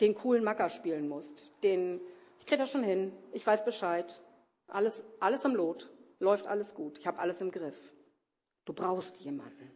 den 0.00 0.14
coolen 0.14 0.44
Macker 0.44 0.70
spielen 0.70 1.08
musst, 1.08 1.50
den, 1.64 2.00
ich 2.38 2.46
kriege 2.46 2.58
das 2.62 2.70
schon 2.70 2.84
hin, 2.84 3.12
ich 3.32 3.44
weiß 3.44 3.64
Bescheid, 3.64 4.22
alles, 4.68 5.04
alles 5.18 5.44
im 5.44 5.56
Lot, 5.56 5.90
läuft 6.20 6.46
alles 6.46 6.72
gut, 6.72 6.98
ich 6.98 7.06
habe 7.08 7.18
alles 7.18 7.40
im 7.40 7.50
Griff. 7.50 7.92
Du 8.64 8.72
brauchst 8.72 9.16
jemanden. 9.16 9.72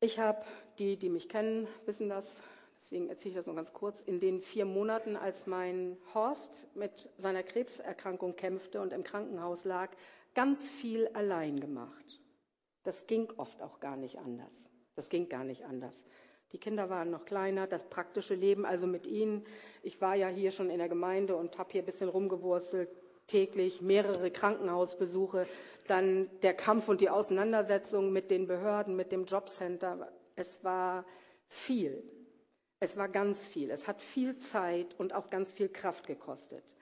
Ich 0.00 0.18
habe, 0.18 0.46
die, 0.78 0.96
die 0.96 1.10
mich 1.10 1.28
kennen, 1.28 1.68
wissen 1.84 2.08
das, 2.08 2.40
deswegen 2.86 3.08
erzähle 3.08 3.30
ich 3.30 3.36
das 3.36 3.46
nur 3.46 3.56
ganz 3.56 3.72
kurz, 3.72 4.00
in 4.00 4.20
den 4.20 4.40
vier 4.40 4.64
Monaten, 4.64 5.16
als 5.16 5.48
mein 5.48 5.96
Horst 6.14 6.68
mit 6.76 7.10
seiner 7.16 7.42
Krebserkrankung 7.42 8.36
kämpfte 8.36 8.80
und 8.80 8.92
im 8.92 9.02
Krankenhaus 9.02 9.64
lag, 9.64 9.90
ganz 10.34 10.70
viel 10.70 11.08
allein 11.08 11.58
gemacht. 11.58 12.20
Das 12.84 13.08
ging 13.08 13.28
oft 13.38 13.60
auch 13.60 13.80
gar 13.80 13.96
nicht 13.96 14.18
anders. 14.18 14.68
Das 14.94 15.08
ging 15.08 15.28
gar 15.28 15.42
nicht 15.42 15.64
anders. 15.64 16.04
Die 16.52 16.58
Kinder 16.58 16.88
waren 16.88 17.10
noch 17.10 17.24
kleiner, 17.24 17.66
das 17.66 17.90
praktische 17.90 18.36
Leben 18.36 18.64
also 18.64 18.86
mit 18.86 19.08
ihnen. 19.08 19.44
Ich 19.82 20.00
war 20.00 20.14
ja 20.14 20.28
hier 20.28 20.52
schon 20.52 20.70
in 20.70 20.78
der 20.78 20.88
Gemeinde 20.88 21.34
und 21.34 21.58
habe 21.58 21.72
hier 21.72 21.82
ein 21.82 21.86
bisschen 21.86 22.08
rumgewurstelt, 22.08 22.88
täglich 23.26 23.82
mehrere 23.82 24.30
Krankenhausbesuche, 24.30 25.48
dann 25.88 26.30
der 26.42 26.54
Kampf 26.54 26.88
und 26.88 27.00
die 27.00 27.10
Auseinandersetzung 27.10 28.12
mit 28.12 28.30
den 28.30 28.46
Behörden, 28.46 28.94
mit 28.94 29.10
dem 29.10 29.24
Jobcenter. 29.24 30.12
Es 30.36 30.62
war 30.62 31.04
viel. 31.48 32.04
Es 32.80 32.96
war 32.96 33.08
ganz 33.08 33.44
viel. 33.44 33.70
Es 33.70 33.88
hat 33.88 34.02
viel 34.02 34.36
Zeit 34.36 34.94
und 34.98 35.14
auch 35.14 35.30
ganz 35.30 35.52
viel 35.52 35.68
Kraft 35.68 36.06
gekostet. 36.06 36.74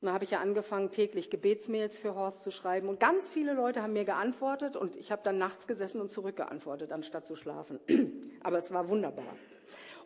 Und 0.00 0.06
da 0.06 0.14
habe 0.14 0.24
ich 0.24 0.30
ja 0.30 0.40
angefangen, 0.40 0.92
täglich 0.92 1.30
Gebetsmails 1.30 1.98
für 1.98 2.14
Horst 2.14 2.42
zu 2.42 2.50
schreiben. 2.50 2.88
Und 2.88 3.00
ganz 3.00 3.28
viele 3.28 3.52
Leute 3.52 3.82
haben 3.82 3.92
mir 3.92 4.04
geantwortet 4.04 4.76
und 4.76 4.96
ich 4.96 5.12
habe 5.12 5.22
dann 5.22 5.36
nachts 5.36 5.66
gesessen 5.66 6.00
und 6.00 6.10
zurückgeantwortet, 6.10 6.92
anstatt 6.92 7.26
zu 7.26 7.36
schlafen. 7.36 7.80
Aber 8.42 8.58
es 8.58 8.72
war 8.72 8.88
wunderbar. 8.88 9.36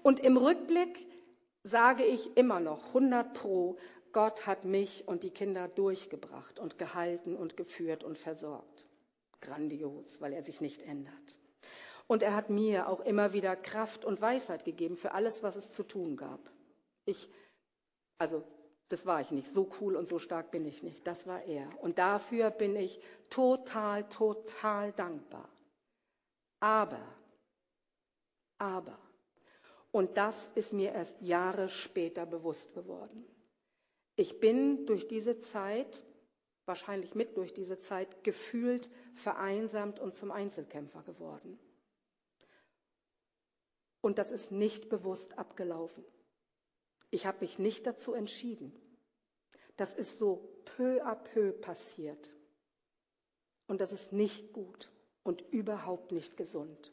Und 0.02 0.20
im 0.20 0.36
Rückblick 0.36 1.06
sage 1.62 2.04
ich 2.04 2.36
immer 2.36 2.58
noch 2.58 2.88
100 2.88 3.34
Pro, 3.34 3.76
Gott 4.12 4.46
hat 4.46 4.64
mich 4.64 5.06
und 5.06 5.22
die 5.22 5.30
Kinder 5.30 5.68
durchgebracht 5.68 6.58
und 6.58 6.78
gehalten 6.78 7.36
und 7.36 7.56
geführt 7.56 8.04
und 8.04 8.18
versorgt. 8.18 8.84
Grandios, 9.40 10.20
weil 10.20 10.32
er 10.32 10.42
sich 10.42 10.60
nicht 10.60 10.82
ändert. 10.82 11.36
Und 12.06 12.22
er 12.22 12.34
hat 12.34 12.50
mir 12.50 12.88
auch 12.88 13.00
immer 13.00 13.32
wieder 13.32 13.56
Kraft 13.56 14.04
und 14.04 14.20
Weisheit 14.20 14.64
gegeben 14.64 14.96
für 14.96 15.12
alles, 15.12 15.42
was 15.42 15.56
es 15.56 15.72
zu 15.72 15.82
tun 15.82 16.16
gab. 16.16 16.50
Ich, 17.06 17.28
also 18.18 18.44
das 18.88 19.06
war 19.06 19.20
ich 19.20 19.30
nicht. 19.30 19.48
So 19.48 19.70
cool 19.80 19.96
und 19.96 20.08
so 20.08 20.18
stark 20.18 20.50
bin 20.50 20.64
ich 20.64 20.82
nicht. 20.82 21.06
Das 21.06 21.26
war 21.26 21.42
er. 21.44 21.68
Und 21.82 21.98
dafür 21.98 22.50
bin 22.50 22.76
ich 22.76 23.00
total, 23.30 24.08
total 24.08 24.92
dankbar. 24.92 25.48
Aber, 26.60 27.04
aber, 28.58 28.98
und 29.94 30.16
das 30.16 30.48
ist 30.56 30.72
mir 30.72 30.92
erst 30.92 31.22
Jahre 31.22 31.68
später 31.68 32.26
bewusst 32.26 32.74
geworden. 32.74 33.24
Ich 34.16 34.40
bin 34.40 34.86
durch 34.86 35.06
diese 35.06 35.38
Zeit, 35.38 36.04
wahrscheinlich 36.66 37.14
mit 37.14 37.36
durch 37.36 37.54
diese 37.54 37.78
Zeit, 37.78 38.24
gefühlt 38.24 38.90
vereinsamt 39.14 40.00
und 40.00 40.16
zum 40.16 40.32
Einzelkämpfer 40.32 41.02
geworden. 41.02 41.60
Und 44.04 44.18
das 44.18 44.32
ist 44.32 44.52
nicht 44.52 44.90
bewusst 44.90 45.38
abgelaufen. 45.38 46.04
Ich 47.10 47.24
habe 47.24 47.38
mich 47.40 47.58
nicht 47.58 47.86
dazu 47.86 48.12
entschieden. 48.12 48.70
Das 49.78 49.94
ist 49.94 50.18
so 50.18 50.46
peu 50.76 51.02
à 51.06 51.14
peu 51.14 51.52
passiert. 51.52 52.30
Und 53.66 53.80
das 53.80 53.92
ist 53.92 54.12
nicht 54.12 54.52
gut 54.52 54.92
und 55.22 55.40
überhaupt 55.52 56.12
nicht 56.12 56.36
gesund. 56.36 56.92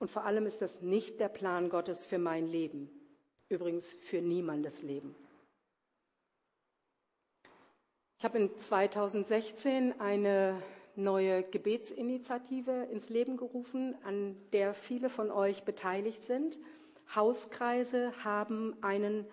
Und 0.00 0.10
vor 0.10 0.24
allem 0.24 0.46
ist 0.46 0.60
das 0.62 0.82
nicht 0.82 1.20
der 1.20 1.28
Plan 1.28 1.70
Gottes 1.70 2.08
für 2.08 2.18
mein 2.18 2.48
Leben. 2.48 2.90
Übrigens 3.48 3.94
für 3.94 4.20
niemandes 4.20 4.82
Leben. 4.82 5.14
Ich 8.18 8.24
habe 8.24 8.36
in 8.36 8.56
2016 8.56 10.00
eine 10.00 10.60
neue 10.96 11.42
Gebetsinitiative 11.42 12.88
ins 12.90 13.08
Leben 13.08 13.36
gerufen, 13.36 13.96
an 14.04 14.36
der 14.52 14.74
viele 14.74 15.08
von 15.08 15.30
euch 15.30 15.64
beteiligt 15.64 16.22
sind. 16.22 16.58
Hauskreise 17.14 18.12
haben 18.24 18.76
einen 18.82 19.26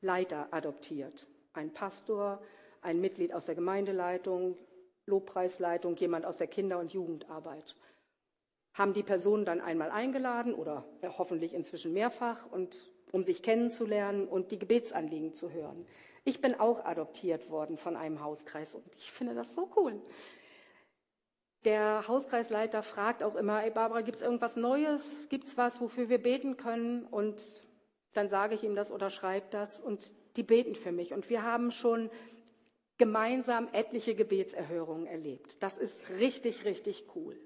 Leiter 0.00 0.48
adoptiert. 0.52 1.26
Ein 1.52 1.72
Pastor, 1.72 2.42
ein 2.82 3.00
Mitglied 3.00 3.32
aus 3.32 3.46
der 3.46 3.54
Gemeindeleitung, 3.54 4.56
Lobpreisleitung, 5.06 5.96
jemand 5.96 6.26
aus 6.26 6.36
der 6.36 6.46
Kinder- 6.46 6.78
und 6.78 6.92
Jugendarbeit. 6.92 7.74
Haben 8.74 8.92
die 8.92 9.02
Personen 9.02 9.44
dann 9.44 9.60
einmal 9.60 9.90
eingeladen 9.90 10.54
oder 10.54 10.84
hoffentlich 11.18 11.54
inzwischen 11.54 11.92
mehrfach, 11.92 12.50
und, 12.50 12.92
um 13.12 13.22
sich 13.22 13.42
kennenzulernen 13.42 14.26
und 14.26 14.50
die 14.50 14.58
Gebetsanliegen 14.58 15.34
zu 15.34 15.52
hören. 15.52 15.86
Ich 16.24 16.40
bin 16.40 16.58
auch 16.58 16.84
adoptiert 16.84 17.50
worden 17.50 17.76
von 17.76 17.96
einem 17.96 18.22
Hauskreis 18.22 18.74
und 18.74 18.84
ich 18.96 19.12
finde 19.12 19.34
das 19.34 19.54
so 19.54 19.70
cool. 19.76 20.00
Der 21.64 22.06
Hauskreisleiter 22.06 22.82
fragt 22.82 23.22
auch 23.22 23.36
immer, 23.36 23.64
ey 23.64 23.70
Barbara, 23.70 24.02
gibt 24.02 24.16
es 24.16 24.22
irgendwas 24.22 24.56
Neues? 24.56 25.16
Gibt 25.30 25.44
es 25.44 25.56
was, 25.56 25.80
wofür 25.80 26.10
wir 26.10 26.22
beten 26.22 26.58
können? 26.58 27.04
Und 27.04 27.62
dann 28.12 28.28
sage 28.28 28.54
ich 28.54 28.62
ihm 28.62 28.74
das 28.74 28.92
oder 28.92 29.08
schreibe 29.08 29.46
das 29.50 29.80
und 29.80 30.12
die 30.36 30.42
beten 30.42 30.74
für 30.74 30.92
mich. 30.92 31.14
Und 31.14 31.30
wir 31.30 31.42
haben 31.42 31.70
schon 31.70 32.10
gemeinsam 32.98 33.68
etliche 33.72 34.14
Gebetserhörungen 34.14 35.06
erlebt. 35.06 35.62
Das 35.62 35.78
ist 35.78 36.02
richtig, 36.10 36.66
richtig 36.66 37.06
cool. 37.14 37.36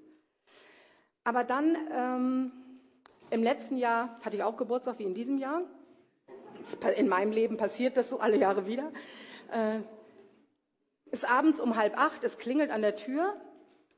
Aber 1.23 1.45
dann 1.45 1.77
ähm, 1.91 2.51
im 3.29 3.41
letzten 3.41 3.77
Jahr 3.77 4.19
hatte 4.21 4.35
ich 4.35 4.43
auch 4.43 4.57
Geburtstag 4.57 4.99
wie 4.99 5.03
in 5.03 5.13
diesem 5.13 5.37
Jahr. 5.37 5.61
In 6.97 7.07
meinem 7.07 7.31
Leben 7.31 7.55
passiert 7.55 7.95
das 7.95 8.09
so 8.09 8.19
alle 8.19 8.37
Jahre 8.37 8.65
wieder. 8.65 8.91
Äh, 9.51 9.79
ist 11.05 11.27
abends 11.29 11.61
um 11.61 11.77
halb 11.77 11.97
acht, 11.97 12.23
es 12.23 12.37
klingelt 12.37 12.69
an 12.69 12.81
der 12.81 12.97
Tür 12.97 13.39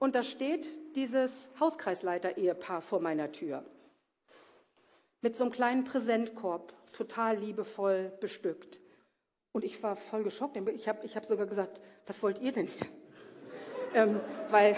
und 0.01 0.15
da 0.15 0.23
steht 0.23 0.67
dieses 0.95 1.47
Hauskreisleiter-Ehepaar 1.59 2.81
vor 2.81 2.99
meiner 3.01 3.31
Tür. 3.31 3.63
Mit 5.21 5.37
so 5.37 5.43
einem 5.43 5.53
kleinen 5.53 5.83
Präsentkorb, 5.83 6.73
total 6.91 7.37
liebevoll 7.37 8.11
bestückt. 8.19 8.79
Und 9.51 9.63
ich 9.63 9.83
war 9.83 9.95
voll 9.95 10.23
geschockt. 10.23 10.57
Ich 10.57 10.87
habe 10.87 11.05
ich 11.05 11.15
hab 11.15 11.25
sogar 11.25 11.45
gesagt, 11.45 11.79
was 12.07 12.23
wollt 12.23 12.41
ihr 12.41 12.51
denn 12.51 12.65
hier? 12.65 12.87
ähm, 13.93 14.19
weil 14.49 14.75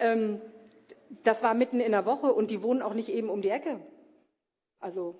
ähm, 0.00 0.40
das 1.22 1.44
war 1.44 1.54
mitten 1.54 1.78
in 1.78 1.92
der 1.92 2.04
Woche 2.04 2.32
und 2.32 2.50
die 2.50 2.60
wohnen 2.60 2.82
auch 2.82 2.94
nicht 2.94 3.10
eben 3.10 3.30
um 3.30 3.40
die 3.40 3.50
Ecke. 3.50 3.78
Also, 4.80 5.14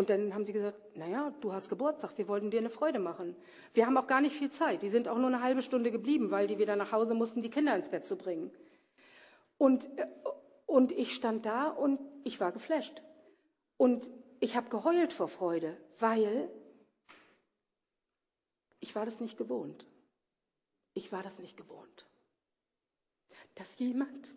und 0.00 0.08
dann 0.08 0.32
haben 0.32 0.46
sie 0.46 0.54
gesagt, 0.54 0.96
naja, 0.96 1.30
du 1.42 1.52
hast 1.52 1.68
Geburtstag, 1.68 2.16
wir 2.16 2.26
wollten 2.26 2.50
dir 2.50 2.58
eine 2.58 2.70
Freude 2.70 2.98
machen. 2.98 3.36
Wir 3.74 3.84
haben 3.84 3.98
auch 3.98 4.06
gar 4.06 4.22
nicht 4.22 4.34
viel 4.34 4.50
Zeit. 4.50 4.82
Die 4.82 4.88
sind 4.88 5.08
auch 5.08 5.18
nur 5.18 5.26
eine 5.26 5.42
halbe 5.42 5.60
Stunde 5.60 5.90
geblieben, 5.90 6.30
weil 6.30 6.46
die 6.46 6.56
wieder 6.56 6.74
nach 6.74 6.90
Hause 6.90 7.12
mussten, 7.12 7.42
die 7.42 7.50
Kinder 7.50 7.76
ins 7.76 7.90
Bett 7.90 8.06
zu 8.06 8.16
bringen. 8.16 8.50
Und, 9.58 9.84
äh, 9.98 10.06
und 10.64 10.90
ich 10.92 11.14
stand 11.14 11.44
da 11.44 11.68
und 11.68 12.00
ich 12.24 12.40
war 12.40 12.50
geflasht. 12.50 13.02
Und 13.76 14.08
ich 14.38 14.56
habe 14.56 14.70
geheult 14.70 15.12
vor 15.12 15.28
Freude, 15.28 15.76
weil 15.98 16.50
ich 18.78 18.94
war 18.94 19.04
das 19.04 19.20
nicht 19.20 19.36
gewohnt. 19.36 19.86
Ich 20.94 21.12
war 21.12 21.22
das 21.22 21.40
nicht 21.40 21.58
gewohnt. 21.58 22.06
Dass 23.54 23.78
jemand 23.78 24.32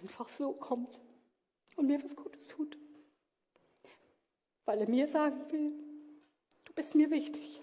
einfach 0.00 0.28
so 0.28 0.52
kommt 0.52 1.00
und 1.74 1.88
mir 1.88 2.00
was 2.00 2.14
Gutes 2.14 2.46
tut 2.46 2.78
weil 4.64 4.80
er 4.80 4.88
mir 4.88 5.08
sagen 5.08 5.40
will, 5.50 5.72
du 6.64 6.72
bist 6.72 6.94
mir 6.94 7.10
wichtig. 7.10 7.60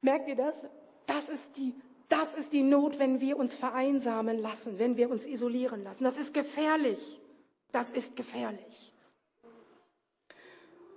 Merkt 0.00 0.28
ihr 0.28 0.36
das? 0.36 0.66
Das 1.06 1.28
ist 1.28 1.56
die, 1.56 1.74
das 2.08 2.34
ist 2.34 2.52
die 2.52 2.62
Not, 2.62 2.98
wenn 2.98 3.20
wir 3.20 3.36
uns 3.36 3.54
vereinsamen 3.54 4.38
lassen, 4.38 4.78
wenn 4.78 4.96
wir 4.96 5.10
uns 5.10 5.26
isolieren 5.26 5.82
lassen. 5.84 6.04
Das 6.04 6.18
ist 6.18 6.34
gefährlich. 6.34 7.20
Das 7.70 7.90
ist 7.90 8.16
gefährlich. 8.16 8.92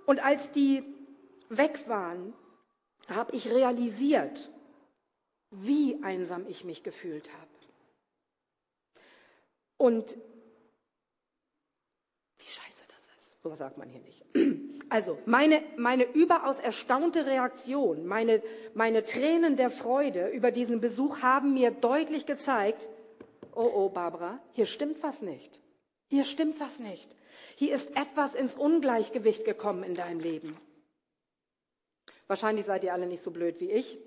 Und 0.04 0.22
als 0.24 0.52
die 0.52 0.84
weg 1.48 1.88
waren, 1.88 2.34
habe 3.08 3.34
ich 3.34 3.48
realisiert, 3.48 4.50
wie 5.50 6.02
einsam 6.02 6.46
ich 6.46 6.64
mich 6.64 6.82
gefühlt 6.82 7.32
habe. 7.32 7.50
Und 9.78 10.16
wie 12.38 12.46
scheiße 12.46 12.82
das 12.88 13.16
ist. 13.16 13.35
So 13.48 13.54
sagt 13.54 13.78
man 13.78 13.88
hier 13.88 14.00
nicht. 14.00 14.24
Also 14.88 15.18
meine, 15.26 15.62
meine 15.76 16.04
überaus 16.04 16.60
erstaunte 16.60 17.26
Reaktion, 17.26 18.06
meine, 18.06 18.40
meine 18.72 19.04
Tränen 19.04 19.56
der 19.56 19.68
Freude 19.68 20.28
über 20.28 20.52
diesen 20.52 20.80
Besuch 20.80 21.22
haben 21.22 21.54
mir 21.54 21.72
deutlich 21.72 22.24
gezeigt, 22.24 22.88
oh 23.52 23.68
oh 23.74 23.88
Barbara, 23.88 24.38
hier 24.52 24.66
stimmt 24.66 25.02
was 25.02 25.22
nicht. 25.22 25.60
Hier 26.06 26.24
stimmt 26.24 26.60
was 26.60 26.78
nicht. 26.78 27.08
Hier 27.56 27.74
ist 27.74 27.96
etwas 27.96 28.36
ins 28.36 28.54
Ungleichgewicht 28.54 29.44
gekommen 29.44 29.82
in 29.82 29.96
deinem 29.96 30.20
Leben. 30.20 30.56
Wahrscheinlich 32.28 32.64
seid 32.64 32.84
ihr 32.84 32.92
alle 32.92 33.06
nicht 33.06 33.24
so 33.24 33.32
blöd 33.32 33.58
wie 33.58 33.72
ich 33.72 33.98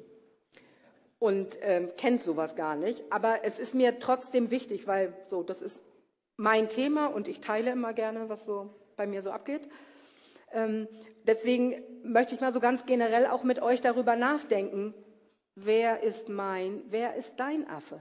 und 1.19 1.57
ähm, 1.61 1.91
kennt 1.97 2.21
sowas 2.21 2.55
gar 2.55 2.77
nicht. 2.77 3.03
Aber 3.09 3.43
es 3.43 3.59
ist 3.59 3.75
mir 3.75 3.99
trotzdem 3.99 4.49
wichtig, 4.49 4.87
weil 4.87 5.13
so, 5.25 5.43
das 5.43 5.61
ist 5.61 5.83
mein 6.37 6.69
Thema 6.69 7.07
und 7.07 7.27
ich 7.27 7.41
teile 7.41 7.71
immer 7.71 7.91
gerne, 7.91 8.29
was 8.29 8.45
so 8.45 8.73
bei 8.99 9.07
mir 9.07 9.21
so 9.21 9.31
abgeht. 9.31 9.67
Ähm, 10.51 10.89
deswegen 11.23 11.81
möchte 12.03 12.35
ich 12.35 12.41
mal 12.41 12.51
so 12.51 12.59
ganz 12.59 12.85
generell 12.85 13.27
auch 13.27 13.43
mit 13.43 13.61
euch 13.61 13.79
darüber 13.79 14.17
nachdenken, 14.17 14.93
wer 15.55 16.03
ist 16.03 16.27
mein, 16.27 16.83
wer 16.89 17.15
ist 17.15 17.39
dein 17.39 17.67
Affe? 17.69 17.99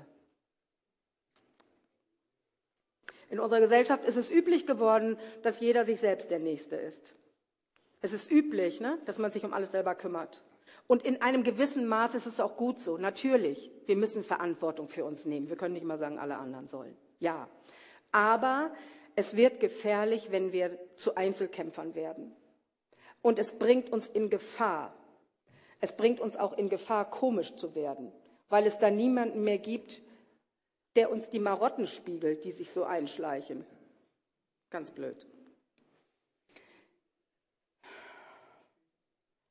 In 3.30 3.38
unserer 3.38 3.60
Gesellschaft 3.60 4.04
ist 4.04 4.16
es 4.16 4.30
üblich 4.30 4.66
geworden, 4.66 5.16
dass 5.42 5.60
jeder 5.60 5.84
sich 5.84 6.00
selbst 6.00 6.32
der 6.32 6.40
Nächste 6.40 6.74
ist. 6.74 7.14
Es 8.00 8.12
ist 8.12 8.28
üblich, 8.28 8.80
ne, 8.80 8.98
dass 9.04 9.18
man 9.18 9.30
sich 9.30 9.44
um 9.44 9.52
alles 9.52 9.70
selber 9.70 9.94
kümmert. 9.94 10.42
Und 10.88 11.04
in 11.04 11.22
einem 11.22 11.44
gewissen 11.44 11.86
Maß 11.86 12.16
ist 12.16 12.26
es 12.26 12.40
auch 12.40 12.56
gut 12.56 12.80
so. 12.80 12.98
Natürlich, 12.98 13.70
wir 13.86 13.96
müssen 13.96 14.24
Verantwortung 14.24 14.88
für 14.88 15.04
uns 15.04 15.26
nehmen. 15.26 15.48
Wir 15.48 15.56
können 15.56 15.74
nicht 15.74 15.84
mal 15.84 15.98
sagen, 15.98 16.18
alle 16.18 16.38
anderen 16.38 16.66
sollen. 16.66 16.96
Ja. 17.20 17.48
Aber 18.10 18.72
es 19.18 19.34
wird 19.34 19.58
gefährlich, 19.58 20.30
wenn 20.30 20.52
wir 20.52 20.78
zu 20.94 21.16
Einzelkämpfern 21.16 21.96
werden. 21.96 22.36
Und 23.20 23.40
es 23.40 23.50
bringt 23.50 23.90
uns 23.90 24.08
in 24.08 24.30
Gefahr. 24.30 24.94
Es 25.80 25.96
bringt 25.96 26.20
uns 26.20 26.36
auch 26.36 26.52
in 26.52 26.68
Gefahr, 26.68 27.10
komisch 27.10 27.56
zu 27.56 27.74
werden, 27.74 28.12
weil 28.48 28.64
es 28.64 28.78
da 28.78 28.90
niemanden 28.90 29.42
mehr 29.42 29.58
gibt, 29.58 30.02
der 30.94 31.10
uns 31.10 31.30
die 31.30 31.40
Marotten 31.40 31.88
spiegelt, 31.88 32.44
die 32.44 32.52
sich 32.52 32.70
so 32.70 32.84
einschleichen. 32.84 33.66
Ganz 34.70 34.92
blöd. 34.92 35.26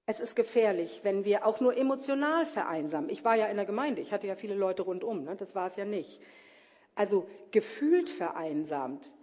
Es 0.06 0.22
ist 0.22 0.38
gefährlich, 0.38 1.02
wenn 1.04 1.26
wir 1.26 1.46
auch 1.46 1.60
nur 1.60 1.76
emotional 1.76 2.46
vereinsamen. 2.46 3.10
Ich 3.10 3.26
war 3.26 3.36
ja 3.36 3.48
in 3.48 3.58
der 3.58 3.66
Gemeinde, 3.66 4.00
ich 4.00 4.14
hatte 4.14 4.28
ja 4.28 4.36
viele 4.36 4.56
Leute 4.56 4.84
rundum, 4.84 5.26
ne? 5.26 5.36
das 5.36 5.56
war 5.56 5.68
es 5.68 5.76
ja 5.76 5.84
nicht. 5.84 6.22
Also 6.96 7.30
gefühlt 7.52 8.10
vereinsamt. 8.10 9.14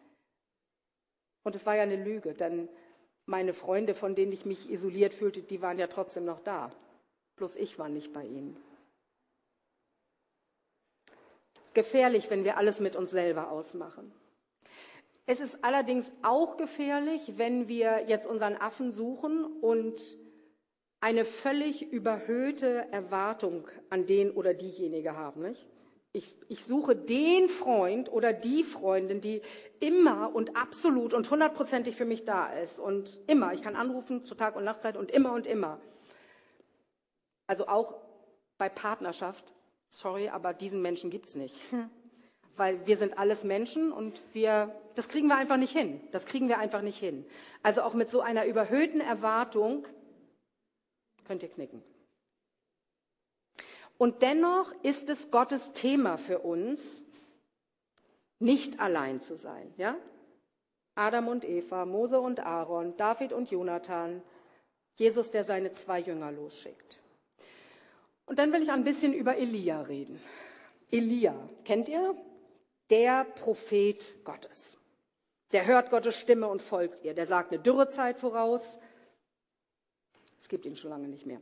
Und 1.44 1.54
es 1.54 1.64
war 1.66 1.76
ja 1.76 1.82
eine 1.82 2.02
Lüge, 2.02 2.34
denn 2.34 2.68
meine 3.26 3.54
Freunde, 3.54 3.94
von 3.94 4.14
denen 4.14 4.32
ich 4.32 4.44
mich 4.44 4.70
isoliert 4.70 5.14
fühlte, 5.14 5.42
die 5.42 5.62
waren 5.62 5.78
ja 5.78 5.86
trotzdem 5.86 6.24
noch 6.24 6.40
da. 6.40 6.72
Bloß 7.36 7.56
ich 7.56 7.78
war 7.78 7.88
nicht 7.88 8.12
bei 8.12 8.24
ihnen. 8.24 8.56
Es 11.56 11.66
ist 11.66 11.74
gefährlich, 11.74 12.30
wenn 12.30 12.44
wir 12.44 12.56
alles 12.56 12.80
mit 12.80 12.96
uns 12.96 13.10
selber 13.10 13.50
ausmachen. 13.50 14.12
Es 15.26 15.40
ist 15.40 15.64
allerdings 15.64 16.12
auch 16.22 16.56
gefährlich, 16.56 17.34
wenn 17.36 17.66
wir 17.66 18.04
jetzt 18.08 18.26
unseren 18.26 18.56
Affen 18.56 18.92
suchen 18.92 19.44
und 19.44 20.18
eine 21.00 21.24
völlig 21.24 21.92
überhöhte 21.92 22.90
Erwartung 22.90 23.66
an 23.90 24.06
den 24.06 24.30
oder 24.30 24.54
diejenige 24.54 25.16
haben. 25.16 25.42
Nicht? 25.42 25.66
Ich, 26.16 26.34
ich 26.48 26.64
suche 26.64 26.96
den 26.96 27.50
Freund 27.50 28.10
oder 28.10 28.32
die 28.32 28.64
Freundin, 28.64 29.20
die 29.20 29.42
immer 29.80 30.34
und 30.34 30.56
absolut 30.56 31.12
und 31.12 31.30
hundertprozentig 31.30 31.96
für 31.96 32.06
mich 32.06 32.24
da 32.24 32.46
ist. 32.52 32.78
Und 32.78 33.20
immer. 33.26 33.52
Ich 33.52 33.60
kann 33.60 33.76
anrufen 33.76 34.22
zu 34.22 34.34
Tag 34.34 34.56
und 34.56 34.64
Nachtzeit 34.64 34.96
und 34.96 35.10
immer 35.10 35.32
und 35.32 35.46
immer. 35.46 35.80
Also 37.46 37.68
auch 37.68 37.96
bei 38.56 38.68
Partnerschaft. 38.68 39.52
Sorry, 39.90 40.28
aber 40.28 40.54
diesen 40.54 40.80
Menschen 40.80 41.10
gibt 41.10 41.26
es 41.26 41.34
nicht. 41.34 41.56
Hm. 41.70 41.90
Weil 42.56 42.86
wir 42.86 42.96
sind 42.96 43.18
alles 43.18 43.44
Menschen 43.44 43.92
und 43.92 44.22
wir, 44.32 44.74
das 44.94 45.08
kriegen 45.08 45.26
wir 45.26 45.36
einfach 45.36 45.56
nicht 45.56 45.76
hin. 45.76 46.00
Das 46.12 46.24
kriegen 46.24 46.48
wir 46.48 46.58
einfach 46.58 46.82
nicht 46.82 46.98
hin. 46.98 47.26
Also 47.62 47.82
auch 47.82 47.92
mit 47.92 48.08
so 48.08 48.20
einer 48.20 48.46
überhöhten 48.46 49.00
Erwartung 49.00 49.86
Könnt 51.24 51.42
ihr 51.42 51.48
knicken. 51.48 51.82
Und 53.98 54.22
dennoch 54.22 54.72
ist 54.82 55.08
es 55.08 55.30
Gottes 55.30 55.72
Thema 55.72 56.18
für 56.18 56.40
uns, 56.40 57.04
nicht 58.38 58.80
allein 58.80 59.20
zu 59.20 59.36
sein. 59.36 59.72
Ja? 59.76 59.96
Adam 60.94 61.28
und 61.28 61.44
Eva, 61.44 61.86
Mose 61.86 62.20
und 62.20 62.40
Aaron, 62.40 62.96
David 62.96 63.32
und 63.32 63.50
Jonathan, 63.50 64.22
Jesus, 64.96 65.30
der 65.30 65.44
seine 65.44 65.72
zwei 65.72 66.00
Jünger 66.00 66.30
losschickt. 66.30 67.00
Und 68.26 68.38
dann 68.38 68.52
will 68.52 68.62
ich 68.62 68.70
ein 68.70 68.84
bisschen 68.84 69.12
über 69.12 69.36
Elia 69.36 69.82
reden. 69.82 70.20
Elia, 70.90 71.34
kennt 71.64 71.88
ihr? 71.88 72.16
Der 72.90 73.24
Prophet 73.24 74.24
Gottes. 74.24 74.78
Der 75.52 75.66
hört 75.66 75.90
Gottes 75.90 76.16
Stimme 76.16 76.48
und 76.48 76.62
folgt 76.62 77.04
ihr. 77.04 77.14
Der 77.14 77.26
sagt 77.26 77.52
eine 77.52 77.60
Dürrezeit 77.60 78.18
voraus. 78.18 78.78
Es 80.40 80.48
gibt 80.48 80.64
ihn 80.66 80.76
schon 80.76 80.90
lange 80.90 81.08
nicht 81.08 81.26
mehr. 81.26 81.40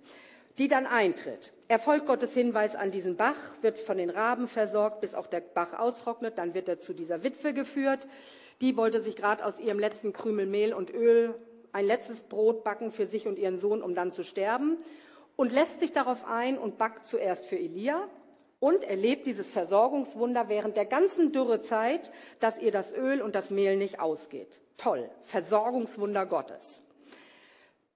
Die 0.59 0.69
dann 0.69 0.87
eintritt. 0.87 1.53
Er 1.69 1.79
folgt 1.79 2.07
Gottes 2.07 2.35
Hinweis 2.35 2.77
an 2.77 2.91
diesen 2.91 3.17
Bach, 3.17 3.37
wird 3.62 3.79
von 3.79 3.97
den 3.97 4.11
Raben 4.11 4.49
versorgt, 4.49 5.01
bis 5.01 5.15
auch 5.15 5.27
der 5.27 5.41
Bach 5.41 5.79
austrocknet. 5.79 6.37
Dann 6.37 6.55
wird 6.55 6.69
er 6.69 6.79
zu 6.79 6.93
dieser 6.93 7.23
Witwe 7.23 7.55
geführt. 7.55 8.07
Die 8.61 8.77
wollte 8.77 9.01
sich 9.01 9.17
gerade 9.17 9.45
aus 9.45 9.59
ihrem 9.59 9.79
letzten 9.79 10.12
Krümel 10.12 10.47
Mehl 10.47 10.75
und 10.75 10.93
Öl 10.93 11.35
ein 11.73 11.87
letztes 11.87 12.25
Brot 12.25 12.65
backen 12.65 12.93
für 12.93 13.07
sich 13.07 13.27
und 13.27 13.38
ihren 13.38 13.57
Sohn, 13.57 13.83
um 13.83 13.95
dann 13.95 14.12
zu 14.12 14.25
sterben. 14.25 14.77
Und 15.37 15.53
lässt 15.53 15.81
sich 15.81 15.93
darauf 15.93 16.27
ein 16.27 16.59
und 16.59 16.77
backt 16.77 17.07
zuerst 17.07 17.47
für 17.47 17.59
Elia 17.59 18.07
und 18.61 18.85
erlebt 18.85 19.27
dieses 19.27 19.51
Versorgungswunder 19.51 20.49
während 20.49 20.77
der 20.77 20.85
ganzen 20.85 21.33
Dürrezeit, 21.33 22.12
dass 22.38 22.61
ihr 22.61 22.71
das 22.71 22.95
Öl 22.95 23.23
und 23.23 23.35
das 23.35 23.51
Mehl 23.51 23.77
nicht 23.77 23.99
ausgeht. 23.99 24.61
Toll, 24.77 25.11
Versorgungswunder 25.25 26.27
Gottes. 26.27 26.83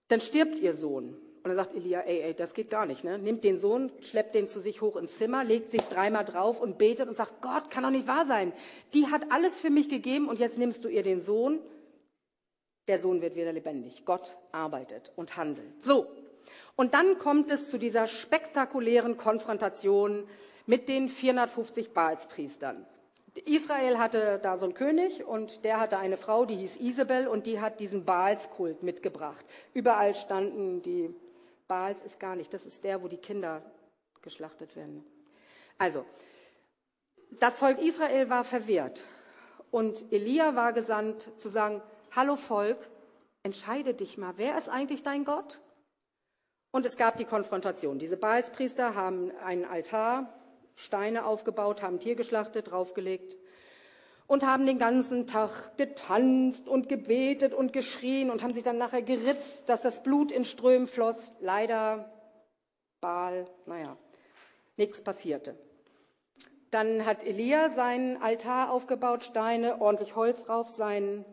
Dann 0.09 0.21
stirbt 0.21 0.59
ihr 0.59 0.73
Sohn. 0.73 1.17
Und 1.47 1.51
dann 1.51 1.65
sagt 1.65 1.77
Elia, 1.77 2.01
ey, 2.01 2.23
ey, 2.23 2.35
das 2.35 2.55
geht 2.55 2.71
gar 2.71 2.87
nicht. 2.87 3.05
Ne? 3.05 3.21
Nimmt 3.21 3.45
den 3.45 3.57
Sohn, 3.57 3.93
schleppt 4.01 4.35
den 4.35 4.49
zu 4.49 4.59
sich 4.59 4.81
hoch 4.81 4.97
ins 4.97 5.17
Zimmer, 5.17 5.45
legt 5.45 5.71
sich 5.71 5.83
dreimal 5.83 6.25
drauf 6.25 6.61
und 6.61 6.77
betet 6.77 7.07
und 7.07 7.17
sagt, 7.17 7.41
Gott, 7.41 7.71
kann 7.71 7.85
doch 7.85 7.91
nicht 7.91 8.09
wahr 8.09 8.27
sein. 8.27 8.53
Die 8.95 9.07
hat 9.13 9.31
alles 9.31 9.61
für 9.61 9.71
mich 9.71 9.89
gegeben 9.89 10.29
und 10.29 10.41
jetzt 10.41 10.59
nimmst 10.59 10.85
du 10.85 10.89
ihr 10.89 11.05
den 11.05 11.21
Sohn. 11.21 11.61
Der 12.89 12.99
Sohn 12.99 13.23
wird 13.23 13.37
wieder 13.37 13.53
lebendig. 13.53 14.05
Gott 14.05 14.37
arbeitet 14.51 15.13
und 15.15 15.37
handelt. 15.37 15.81
So. 15.81 16.09
Und 16.75 16.95
dann 16.95 17.17
kommt 17.17 17.49
es 17.53 17.69
zu 17.69 17.79
dieser 17.79 18.09
spektakulären 18.09 19.17
Konfrontation 19.17 20.25
mit 20.67 20.89
den 20.89 21.09
450 21.09 21.93
Baalspriestern. 21.93 22.85
Israel 23.45 23.99
hatte 23.99 24.41
da 24.43 24.57
so 24.57 24.65
einen 24.65 24.75
König 24.75 25.25
und 25.25 25.65
der 25.65 25.79
hatte 25.79 25.99
eine 25.99 26.17
Frau, 26.17 26.45
die 26.45 26.57
hieß 26.57 26.79
Isabel 26.79 27.29
und 27.29 27.47
die 27.47 27.61
hat 27.61 27.79
diesen 27.79 28.05
Baalskult 28.05 28.83
mitgebracht. 28.83 29.47
Überall 29.75 30.17
standen 30.17 30.83
die 30.83 31.15
Baals 31.69 32.03
ist 32.03 32.21
gar 32.21 32.37
nicht, 32.37 32.53
das 32.53 32.67
ist 32.67 32.85
der, 32.85 33.03
wo 33.03 33.09
die 33.09 33.17
Kinder 33.17 33.63
geschlachtet 34.23 34.77
werden. 34.77 35.05
Also, 35.79 36.05
das 37.39 37.59
Volk 37.59 37.79
Israel 37.81 38.31
war 38.31 38.45
verwirrt 38.45 39.03
und 39.71 40.13
Elia 40.13 40.55
war 40.55 40.73
gesandt 40.73 41.29
zu 41.39 41.49
sagen, 41.49 41.83
hallo 42.13 42.37
Volk, 42.37 42.79
entscheide 43.43 43.95
dich 43.95 44.17
mal, 44.17 44.35
wer 44.37 44.57
ist 44.57 44.69
eigentlich 44.69 45.03
dein 45.03 45.25
Gott? 45.25 45.61
Und 46.71 46.87
es 46.87 46.97
gab 46.97 47.17
die 47.17 47.25
Konfrontation. 47.25 47.99
Diese 47.99 48.17
Baalspriester 48.17 48.95
haben 48.95 49.31
einen 49.39 49.65
Altar 49.65 50.33
Steine 50.75 51.25
aufgebaut, 51.25 51.83
haben 51.83 52.01
Tier 52.01 52.17
geschlachtet, 52.17 52.71
draufgelegt 52.71 53.37
und 54.27 54.45
haben 54.45 54.67
den 54.67 54.79
ganzen 54.79 55.27
Tag 55.27 55.77
getanzt 55.77 56.69
und 56.69 56.89
gebetet 56.89 57.55
und 57.55 57.73
geschrien 57.73 58.31
und 58.31 58.43
haben 58.43 58.55
sich 58.55 58.63
dann 58.63 58.79
nachher 58.79 59.03
geritzt, 59.03 59.69
dass 59.69 59.83
das 59.83 60.03
Blut 60.03 60.33
in 60.33 60.45
Strömen 60.45 60.87
floss. 60.87 61.33
Leider 61.41 62.11
Baal, 63.01 63.47
naja, 63.67 63.97
nichts 64.77 65.01
passierte. 65.01 65.57
Dann 66.71 67.07
hat 67.07 67.25
Elia 67.25 67.71
seinen 67.71 68.21
Altar 68.21 68.71
aufgebaut, 68.71 69.25
Steine, 69.25 69.81
ordentlich 69.81 70.17
Holz 70.17 70.45
drauf, 70.45 70.69
sein, 70.69 71.25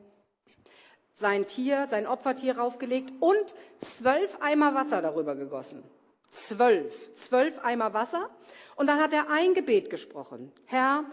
sein 1.11 1.47
Tier, 1.47 1.87
sein 1.87 2.05
Opfertier 2.05 2.57
raufgelegt 2.57 3.11
und 3.19 3.55
zwölf 3.81 4.37
Eimer 4.39 4.75
Wasser 4.75 5.01
darüber 5.01 5.35
gegossen. 5.35 5.83
Zwölf. 6.29 7.13
Zwölf 7.13 7.57
Eimer 7.63 7.93
Wasser. 7.93 8.29
Und 8.75 8.87
dann 8.87 8.99
hat 8.99 9.13
er 9.13 9.29
ein 9.29 9.53
Gebet 9.53 9.89
gesprochen. 9.89 10.51
Herr, 10.65 11.05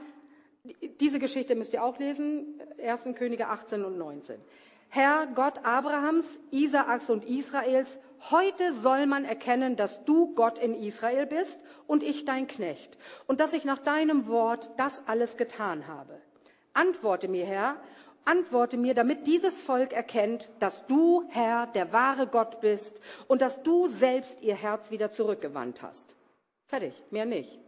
diese 1.00 1.18
Geschichte 1.18 1.54
müsst 1.54 1.72
ihr 1.72 1.82
auch 1.82 1.98
lesen, 1.98 2.60
1. 2.82 3.08
Könige 3.14 3.48
18 3.48 3.84
und 3.84 3.98
19. 3.98 4.40
Herr 4.88 5.28
Gott 5.28 5.64
Abrahams, 5.64 6.40
Isaaks 6.50 7.10
und 7.10 7.24
Israels, 7.24 8.00
heute 8.30 8.72
soll 8.72 9.06
man 9.06 9.24
erkennen, 9.24 9.76
dass 9.76 10.04
du 10.04 10.34
Gott 10.34 10.58
in 10.58 10.74
Israel 10.74 11.26
bist 11.26 11.60
und 11.86 12.02
ich 12.02 12.24
dein 12.24 12.48
Knecht 12.48 12.98
und 13.26 13.40
dass 13.40 13.52
ich 13.52 13.64
nach 13.64 13.78
deinem 13.78 14.26
Wort 14.26 14.70
das 14.78 15.02
alles 15.06 15.36
getan 15.36 15.86
habe. 15.86 16.20
Antworte 16.72 17.28
mir, 17.28 17.46
Herr, 17.46 17.76
antworte 18.24 18.76
mir, 18.76 18.94
damit 18.94 19.28
dieses 19.28 19.62
Volk 19.62 19.92
erkennt, 19.92 20.50
dass 20.58 20.84
du, 20.86 21.24
Herr, 21.28 21.68
der 21.68 21.92
wahre 21.92 22.26
Gott 22.26 22.60
bist 22.60 23.00
und 23.28 23.42
dass 23.42 23.62
du 23.62 23.86
selbst 23.86 24.42
ihr 24.42 24.56
Herz 24.56 24.90
wieder 24.90 25.10
zurückgewandt 25.10 25.82
hast. 25.82 26.16
Fertig, 26.66 27.00
mehr 27.10 27.26
nicht. 27.26 27.60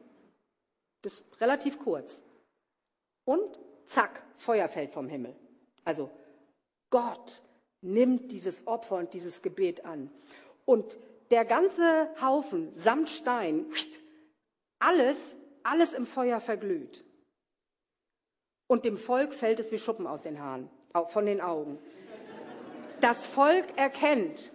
Das 1.02 1.14
ist 1.14 1.40
relativ 1.40 1.78
kurz. 1.78 2.20
Und 3.24 3.58
zack, 3.86 4.22
Feuer 4.36 4.68
fällt 4.68 4.92
vom 4.92 5.08
Himmel. 5.08 5.34
Also 5.84 6.10
Gott 6.90 7.42
nimmt 7.80 8.30
dieses 8.32 8.66
Opfer 8.66 8.96
und 8.96 9.14
dieses 9.14 9.42
Gebet 9.42 9.84
an. 9.84 10.10
Und 10.64 10.96
der 11.30 11.44
ganze 11.44 12.08
Haufen 12.20 12.74
samt 12.74 13.08
Stein, 13.08 13.66
alles, 14.78 15.34
alles 15.62 15.92
im 15.94 16.06
Feuer 16.06 16.40
verglüht. 16.40 17.04
Und 18.66 18.84
dem 18.84 18.96
Volk 18.96 19.32
fällt 19.32 19.60
es 19.60 19.72
wie 19.72 19.78
Schuppen 19.78 20.06
aus 20.06 20.22
den 20.22 20.40
Haaren, 20.40 20.68
von 21.08 21.26
den 21.26 21.40
Augen. 21.40 21.78
Das 23.00 23.26
Volk 23.26 23.66
erkennt, 23.76 24.52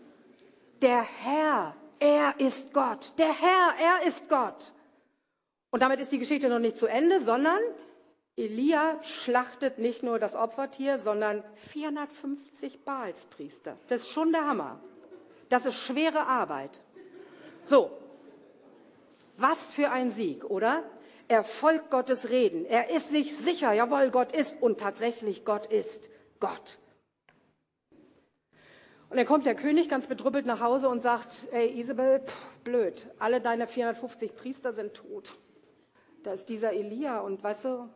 der 0.81 1.01
Herr, 1.01 1.75
er 1.99 2.39
ist 2.39 2.73
Gott. 2.73 3.13
Der 3.17 3.33
Herr, 3.33 3.73
er 3.79 4.07
ist 4.07 4.29
Gott. 4.29 4.73
Und 5.71 5.81
damit 5.81 5.99
ist 5.99 6.11
die 6.11 6.19
Geschichte 6.19 6.47
noch 6.49 6.59
nicht 6.59 6.77
zu 6.77 6.87
Ende, 6.87 7.21
sondern 7.21 7.59
Elia 8.37 9.01
schlachtet 9.01 9.79
nicht 9.79 10.03
nur 10.03 10.19
das 10.19 10.35
Opfertier, 10.35 10.99
sondern 10.99 11.43
450 11.71 12.85
Baalspriester. 12.85 13.77
Das 13.87 14.01
ist 14.01 14.09
schon 14.09 14.31
der 14.31 14.47
Hammer. 14.47 14.79
Das 15.49 15.65
ist 15.65 15.75
schwere 15.75 16.27
Arbeit. 16.27 16.83
So, 17.63 17.91
was 19.37 19.71
für 19.71 19.89
ein 19.89 20.11
Sieg, 20.11 20.45
oder? 20.45 20.83
Er 21.27 21.43
folgt 21.43 21.89
Gottes 21.89 22.29
Reden. 22.29 22.65
Er 22.65 22.91
ist 22.91 23.09
sich 23.09 23.35
sicher, 23.35 23.73
jawohl, 23.73 24.11
Gott 24.11 24.31
ist 24.31 24.61
und 24.61 24.79
tatsächlich 24.79 25.43
Gott 25.43 25.65
ist 25.65 26.09
Gott. 26.39 26.77
Und 29.09 29.17
dann 29.17 29.25
kommt 29.25 29.45
der 29.45 29.55
König 29.55 29.89
ganz 29.89 30.05
bedrüppelt 30.05 30.45
nach 30.45 30.59
Hause 30.59 30.89
und 30.89 31.01
sagt, 31.01 31.47
ey 31.51 31.79
Isabel, 31.79 32.19
pff, 32.19 32.49
blöd, 32.63 33.07
alle 33.19 33.41
deine 33.41 33.65
450 33.65 34.35
Priester 34.35 34.73
sind 34.73 34.93
tot. 34.93 35.37
Da 36.23 36.33
ist 36.33 36.49
dieser 36.49 36.73
Elia 36.73 37.19
und 37.19 37.41
weißt 37.41 37.65
du, 37.65 37.89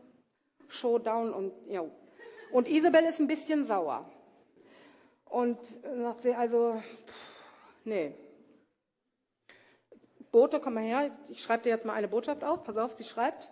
Showdown 0.72 1.34
und 1.34 1.54
ja. 1.68 1.84
Und 2.52 2.68
Isabel 2.68 3.04
ist 3.06 3.20
ein 3.20 3.28
bisschen 3.28 3.66
sauer. 3.66 4.10
Und 5.26 5.58
sagt 5.84 6.24
sie 6.24 6.34
also, 6.34 6.82
nee. 7.84 8.14
Bote, 10.32 10.60
komm 10.60 10.76
mal 10.76 10.84
her, 10.84 11.12
ich 11.30 11.42
schreibe 11.42 11.64
dir 11.64 11.70
jetzt 11.70 11.86
mal 11.86 11.94
eine 11.94 12.08
Botschaft 12.08 12.44
auf. 12.44 12.64
Pass 12.64 12.78
auf, 12.78 12.94
sie 12.94 13.04
schreibt 13.04 13.52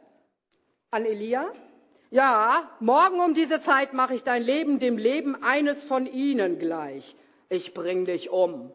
an 0.91 1.05
Elia. 1.05 1.51
Ja, 2.12 2.69
morgen 2.79 3.19
um 3.19 3.34
diese 3.34 3.62
Zeit 3.62 3.93
mache 3.93 4.15
ich 4.15 4.23
dein 4.23 4.41
Leben 4.41 4.79
dem 4.79 4.97
Leben 4.97 5.43
eines 5.43 5.84
von 5.84 6.05
ihnen 6.05 6.58
gleich. 6.58 7.15
Ich 7.49 7.73
bring 7.73 8.05
dich 8.05 8.29
um. 8.29 8.73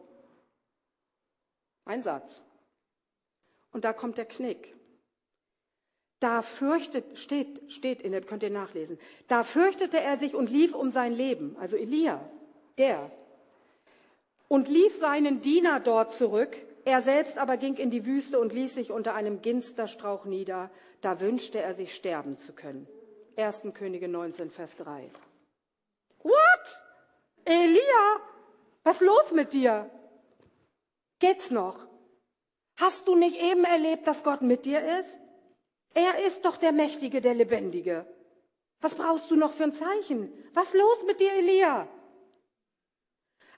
Ein 1.85 2.01
Satz. 2.01 2.43
Und 3.71 3.83
da 3.85 3.93
kommt 3.93 4.17
der 4.17 4.25
Knick. 4.25 4.74
Da 6.25 6.41
fürchtet, 6.41 7.19
steht, 7.19 7.71
steht 7.71 8.01
in 8.01 8.11
der, 8.11 8.21
könnt 8.21 8.41
ihr 8.41 8.49
nachlesen. 8.49 8.97
Da 9.27 9.43
fürchtete 9.43 9.99
er 9.99 10.17
sich 10.17 10.33
und 10.33 10.49
lief 10.49 10.73
um 10.73 10.89
sein 10.89 11.13
Leben. 11.13 11.55
Also 11.59 11.77
Elia, 11.77 12.19
der. 12.79 13.11
Und 14.47 14.67
ließ 14.67 14.97
seinen 14.97 15.41
Diener 15.41 15.79
dort 15.79 16.13
zurück. 16.13 16.57
Er 16.83 17.03
selbst 17.03 17.37
aber 17.37 17.57
ging 17.57 17.75
in 17.75 17.91
die 17.91 18.07
Wüste 18.07 18.39
und 18.39 18.53
ließ 18.53 18.73
sich 18.73 18.91
unter 18.91 19.13
einem 19.13 19.43
Ginsterstrauch 19.43 20.25
nieder. 20.25 20.71
Da 21.01 21.19
wünschte 21.19 21.61
er 21.61 21.75
sich 21.75 21.93
sterben 21.93 22.37
zu 22.37 22.53
können. 22.53 22.87
1. 23.37 23.67
Könige 23.75 24.07
19, 24.07 24.49
Vers 24.49 24.77
3. 24.77 25.11
What? 26.23 26.81
Elia, 27.43 28.19
was 28.83 28.99
los 28.99 29.31
mit 29.31 29.53
dir? 29.53 29.91
Geht's 31.19 31.51
noch? 31.51 31.85
Hast 32.77 33.07
du 33.07 33.13
nicht 33.13 33.39
eben 33.39 33.63
erlebt, 33.63 34.07
dass 34.07 34.23
Gott 34.23 34.41
mit 34.41 34.65
dir 34.65 34.83
ist? 34.99 35.19
Er 35.95 36.25
ist 36.25 36.43
doch 36.43 36.57
der 36.57 36.73
Mächtige, 36.73 37.21
der 37.21 37.33
Lebendige. 37.33 38.05
Was 38.81 38.95
brauchst 38.95 39.31
du 39.31 39.35
noch 39.35 39.53
für 39.53 39.63
ein 39.63 39.71
Zeichen? 39.71 40.31
Was 40.53 40.73
los 40.73 41.05
mit 41.07 41.21
dir, 41.21 41.33
Elia? 41.33 41.87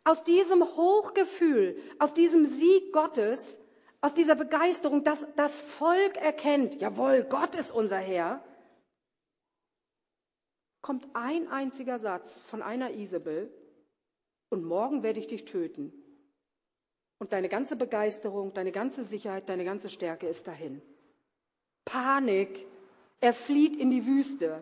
Aus 0.03 0.23
diesem 0.23 0.63
Hochgefühl, 0.63 1.81
aus 1.97 2.13
diesem 2.13 2.45
Sieg 2.45 2.93
Gottes, 2.93 3.59
aus 4.01 4.13
dieser 4.13 4.35
Begeisterung, 4.35 5.03
dass 5.03 5.25
das 5.35 5.59
Volk 5.59 6.15
erkennt, 6.17 6.79
jawohl, 6.79 7.23
Gott 7.23 7.55
ist 7.55 7.71
unser 7.71 7.97
Herr, 7.97 8.43
kommt 10.81 11.07
ein 11.13 11.47
einziger 11.47 11.97
Satz 11.97 12.41
von 12.41 12.61
einer 12.61 12.91
Isabel 12.91 13.51
und 14.49 14.63
morgen 14.63 15.01
werde 15.01 15.19
ich 15.19 15.27
dich 15.27 15.45
töten. 15.45 15.91
Und 17.17 17.33
deine 17.33 17.49
ganze 17.49 17.75
Begeisterung, 17.75 18.53
deine 18.53 18.71
ganze 18.71 19.03
Sicherheit, 19.03 19.49
deine 19.49 19.65
ganze 19.65 19.89
Stärke 19.89 20.27
ist 20.27 20.45
dahin. 20.47 20.83
Panik. 21.87 22.65
Er 23.19 23.33
flieht 23.33 23.75
in 23.77 23.89
die 23.89 24.05
Wüste. 24.05 24.61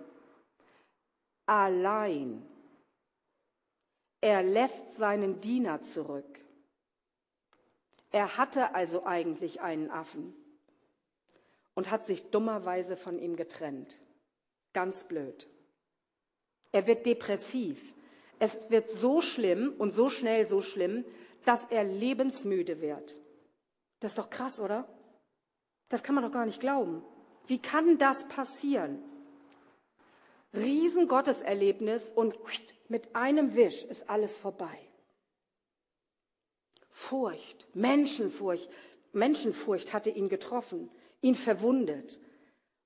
Allein. 1.46 2.46
Er 4.22 4.44
lässt 4.44 4.94
seinen 4.94 5.42
Diener 5.42 5.82
zurück. 5.82 6.40
Er 8.12 8.38
hatte 8.38 8.74
also 8.74 9.06
eigentlich 9.06 9.60
einen 9.62 9.92
Affen 9.92 10.34
und 11.74 11.92
hat 11.92 12.06
sich 12.06 12.30
dummerweise 12.30 12.96
von 12.96 13.20
ihm 13.20 13.36
getrennt. 13.36 14.00
Ganz 14.74 15.04
blöd. 15.04 15.50
Er 16.72 16.88
wird 16.88 17.06
depressiv. 17.06 17.94
Es 18.40 18.70
wird 18.70 18.90
so 18.90 19.22
schlimm 19.22 19.74
und 19.78 19.92
so 19.92 20.10
schnell 20.10 20.48
so 20.48 20.62
schlimm, 20.62 21.06
dass 21.44 21.66
er 21.66 21.84
lebensmüde 21.84 22.82
wird. 22.82 23.20
Das 24.00 24.12
ist 24.12 24.18
doch 24.18 24.30
krass, 24.30 24.60
oder? 24.60 24.88
Das 25.90 26.04
kann 26.04 26.16
man 26.16 26.24
doch 26.24 26.32
gar 26.32 26.46
nicht 26.46 26.60
glauben. 26.60 27.04
Wie 27.48 27.60
kann 27.60 27.98
das 27.98 28.28
passieren? 28.28 29.04
Riesengotteserlebnis 30.54 32.12
und 32.12 32.36
mit 32.88 33.16
einem 33.16 33.56
Wisch 33.56 33.84
ist 33.84 34.10
alles 34.10 34.38
vorbei. 34.38 34.80
Furcht, 36.90 37.68
Menschenfurcht, 37.74 38.70
Menschenfurcht 39.12 39.94
hatte 39.94 40.10
ihn 40.10 40.30
getroffen, 40.30 40.90
ihn 41.22 41.36
verwundet. 41.36 42.20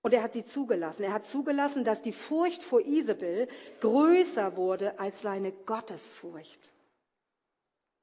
Und 0.02 0.13
er 0.13 0.24
hat 0.24 0.34
sie 0.34 0.43
zugelassen. 0.43 1.04
Er 1.04 1.13
hat 1.13 1.26
zugelassen, 1.26 1.84
dass 1.84 2.02
die 2.02 2.13
Furcht 2.13 2.63
vor 2.63 2.82
Isabel 2.82 3.48
größer 3.82 4.56
wurde 4.56 4.98
als 4.98 5.22
seine 5.22 5.52
Gottesfurcht. 5.52 6.72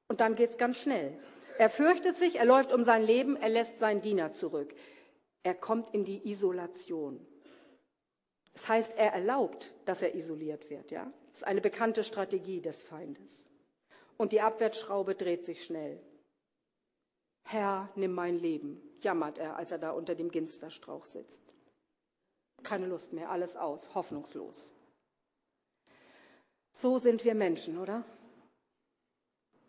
Und 0.07 0.21
dann 0.21 0.35
geht 0.35 0.51
es 0.51 0.57
ganz 0.57 0.77
schnell. 0.77 1.17
Er 1.57 1.69
fürchtet 1.69 2.15
sich, 2.15 2.35
er 2.35 2.45
läuft 2.45 2.71
um 2.71 2.83
sein 2.83 3.03
Leben, 3.03 3.35
er 3.35 3.49
lässt 3.49 3.79
seinen 3.79 4.01
Diener 4.01 4.31
zurück. 4.31 4.75
Er 5.47 5.55
kommt 5.55 5.93
in 5.93 6.03
die 6.03 6.29
Isolation. 6.29 7.25
Das 8.51 8.67
heißt, 8.67 8.97
er 8.97 9.13
erlaubt, 9.13 9.73
dass 9.85 10.01
er 10.01 10.13
isoliert 10.13 10.69
wird. 10.69 10.91
Ja? 10.91 11.09
Das 11.29 11.37
ist 11.37 11.47
eine 11.47 11.61
bekannte 11.61 12.03
Strategie 12.03 12.59
des 12.59 12.83
Feindes. 12.83 13.49
Und 14.17 14.33
die 14.33 14.41
Abwärtsschraube 14.41 15.15
dreht 15.15 15.45
sich 15.45 15.63
schnell. 15.63 16.01
Herr, 17.43 17.87
nimm 17.95 18.13
mein 18.13 18.35
Leben, 18.35 18.81
jammert 18.99 19.37
er, 19.37 19.55
als 19.55 19.71
er 19.71 19.77
da 19.77 19.91
unter 19.91 20.15
dem 20.15 20.31
Ginsterstrauch 20.31 21.05
sitzt. 21.05 21.41
Keine 22.63 22.87
Lust 22.87 23.13
mehr, 23.13 23.29
alles 23.29 23.55
aus, 23.55 23.95
hoffnungslos. 23.95 24.73
So 26.73 26.97
sind 26.97 27.23
wir 27.23 27.35
Menschen, 27.35 27.77
oder? 27.77 28.03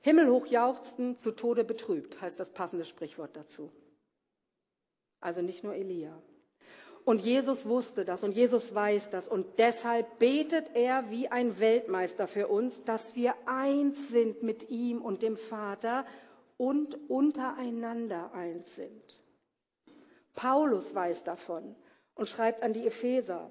Himmelhoch 0.00 0.46
jauchzten, 0.46 1.20
zu 1.20 1.30
Tode 1.30 1.62
betrübt, 1.62 2.20
heißt 2.20 2.40
das 2.40 2.50
passende 2.50 2.84
Sprichwort 2.84 3.36
dazu. 3.36 3.70
Also 5.20 5.42
nicht 5.42 5.64
nur 5.64 5.74
Elia. 5.74 6.20
Und 7.04 7.22
Jesus 7.22 7.66
wusste 7.66 8.04
das 8.04 8.22
und 8.22 8.32
Jesus 8.32 8.74
weiß 8.74 9.08
das 9.08 9.28
und 9.28 9.58
deshalb 9.58 10.18
betet 10.18 10.74
er 10.74 11.08
wie 11.10 11.28
ein 11.28 11.58
Weltmeister 11.58 12.28
für 12.28 12.48
uns, 12.48 12.84
dass 12.84 13.16
wir 13.16 13.34
eins 13.46 14.08
sind 14.08 14.42
mit 14.42 14.68
ihm 14.68 15.00
und 15.00 15.22
dem 15.22 15.38
Vater 15.38 16.04
und 16.58 16.98
untereinander 17.08 18.34
eins 18.34 18.76
sind. 18.76 19.22
Paulus 20.34 20.94
weiß 20.94 21.24
davon 21.24 21.74
und 22.14 22.28
schreibt 22.28 22.62
an 22.62 22.74
die 22.74 22.86
Epheser, 22.86 23.50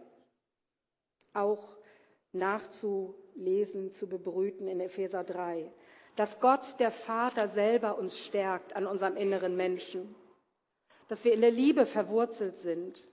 auch 1.34 1.67
nachzulesen, 2.34 3.91
zu 3.91 4.08
bebrüten 4.08 4.67
in 4.67 4.80
Epheser 4.80 5.23
3, 5.23 5.71
dass 6.15 6.39
Gott, 6.39 6.80
der 6.80 6.91
Vater, 6.91 7.47
selber 7.47 7.97
uns 7.97 8.19
stärkt 8.19 8.75
an 8.75 8.86
unserem 8.86 9.17
inneren 9.17 9.56
Menschen 9.56 10.15
dass 11.07 11.23
wir 11.23 11.33
in 11.33 11.41
der 11.41 11.51
Liebe 11.51 11.85
verwurzelt 11.85 12.57
sind. 12.57 13.07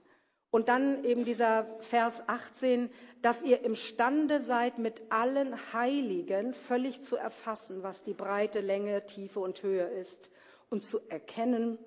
Und 0.51 0.69
dann 0.69 1.03
eben 1.03 1.25
dieser 1.25 1.65
Vers 1.79 2.23
18, 2.27 2.89
dass 3.21 3.43
ihr 3.43 3.63
imstande 3.63 4.39
seid, 4.39 4.77
mit 4.79 5.01
allen 5.09 5.73
Heiligen 5.73 6.53
völlig 6.53 7.01
zu 7.01 7.17
erfassen, 7.17 7.83
was 7.83 8.03
die 8.03 8.13
Breite, 8.13 8.61
Länge, 8.61 9.05
Tiefe 9.05 9.41
und 9.41 9.63
Höhe 9.63 9.85
ist 9.85 10.31
und 10.69 10.83
zu 10.83 10.99
erkennen, 11.09 11.77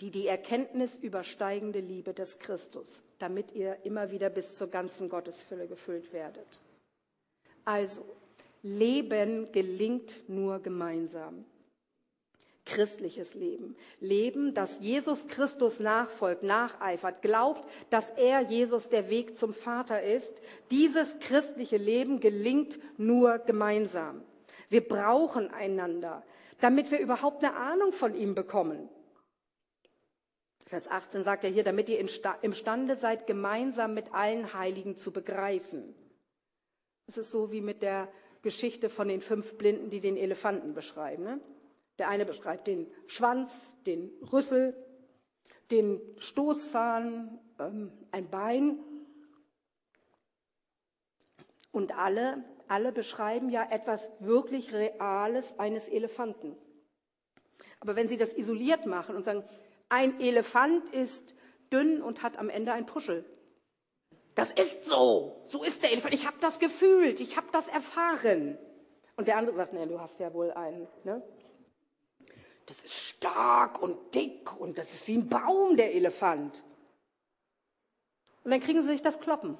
die 0.00 0.10
die 0.10 0.26
Erkenntnis 0.26 0.96
übersteigende 0.96 1.80
Liebe 1.80 2.14
des 2.14 2.38
Christus, 2.38 3.02
damit 3.18 3.52
ihr 3.52 3.78
immer 3.84 4.10
wieder 4.10 4.30
bis 4.30 4.56
zur 4.56 4.68
ganzen 4.68 5.08
Gottesfülle 5.08 5.68
gefüllt 5.68 6.12
werdet. 6.12 6.60
Also, 7.64 8.04
Leben 8.62 9.52
gelingt 9.52 10.28
nur 10.28 10.58
gemeinsam. 10.60 11.44
Christliches 12.70 13.34
Leben. 13.34 13.76
Leben, 13.98 14.54
das 14.54 14.78
Jesus 14.78 15.26
Christus 15.26 15.80
nachfolgt, 15.80 16.44
nacheifert, 16.44 17.20
glaubt, 17.20 17.68
dass 17.90 18.10
er 18.10 18.40
Jesus 18.42 18.88
der 18.88 19.10
Weg 19.10 19.36
zum 19.36 19.52
Vater 19.52 20.02
ist. 20.02 20.32
Dieses 20.70 21.18
christliche 21.18 21.76
Leben 21.76 22.20
gelingt 22.20 22.78
nur 22.96 23.38
gemeinsam. 23.38 24.22
Wir 24.68 24.86
brauchen 24.86 25.50
einander, 25.50 26.22
damit 26.60 26.92
wir 26.92 27.00
überhaupt 27.00 27.44
eine 27.44 27.56
Ahnung 27.56 27.90
von 27.90 28.14
ihm 28.14 28.36
bekommen. 28.36 28.88
Vers 30.66 30.86
18 30.88 31.24
sagt 31.24 31.42
er 31.42 31.50
hier, 31.50 31.64
damit 31.64 31.88
ihr 31.88 31.98
imstande 31.98 32.94
seid, 32.94 33.26
gemeinsam 33.26 33.94
mit 33.94 34.14
allen 34.14 34.54
Heiligen 34.54 34.96
zu 34.96 35.12
begreifen. 35.12 35.96
Es 37.08 37.18
ist 37.18 37.32
so 37.32 37.50
wie 37.50 37.60
mit 37.60 37.82
der 37.82 38.06
Geschichte 38.42 38.88
von 38.88 39.08
den 39.08 39.20
fünf 39.20 39.58
Blinden, 39.58 39.90
die 39.90 40.00
den 40.00 40.16
Elefanten 40.16 40.72
beschreiben. 40.72 41.24
Ne? 41.24 41.40
Der 42.00 42.08
eine 42.08 42.24
beschreibt 42.24 42.66
den 42.66 42.90
Schwanz, 43.08 43.74
den 43.84 44.10
Rüssel, 44.32 44.74
den 45.70 46.00
Stoßzahn, 46.16 47.38
ähm, 47.58 47.92
ein 48.10 48.30
Bein. 48.30 48.78
Und 51.72 51.98
alle, 51.98 52.42
alle 52.68 52.90
beschreiben 52.90 53.50
ja 53.50 53.68
etwas 53.70 54.08
wirklich 54.18 54.72
Reales 54.72 55.58
eines 55.58 55.90
Elefanten. 55.90 56.56
Aber 57.80 57.96
wenn 57.96 58.08
sie 58.08 58.16
das 58.16 58.32
isoliert 58.32 58.86
machen 58.86 59.14
und 59.14 59.22
sagen, 59.22 59.44
ein 59.90 60.20
Elefant 60.20 60.88
ist 60.94 61.34
dünn 61.70 62.00
und 62.00 62.22
hat 62.22 62.38
am 62.38 62.48
Ende 62.48 62.72
ein 62.72 62.86
Puschel. 62.86 63.26
Das 64.34 64.50
ist 64.52 64.86
so. 64.86 65.42
So 65.48 65.62
ist 65.62 65.82
der 65.82 65.92
Elefant. 65.92 66.14
Ich 66.14 66.26
habe 66.26 66.38
das 66.40 66.60
gefühlt. 66.60 67.20
Ich 67.20 67.36
habe 67.36 67.48
das 67.52 67.68
erfahren. 67.68 68.56
Und 69.16 69.28
der 69.28 69.36
andere 69.36 69.54
sagt, 69.54 69.74
nee, 69.74 69.84
du 69.84 70.00
hast 70.00 70.18
ja 70.18 70.32
wohl 70.32 70.50
einen. 70.52 70.88
Ne? 71.04 71.22
Das 72.70 72.84
ist 72.84 72.94
stark 72.94 73.82
und 73.82 74.14
dick 74.14 74.56
und 74.60 74.78
das 74.78 74.94
ist 74.94 75.08
wie 75.08 75.16
ein 75.16 75.28
Baum, 75.28 75.76
der 75.76 75.92
Elefant. 75.92 76.62
Und 78.44 78.52
dann 78.52 78.60
kriegen 78.60 78.80
sie 78.82 78.90
sich 78.90 79.02
das 79.02 79.18
Kloppen. 79.18 79.58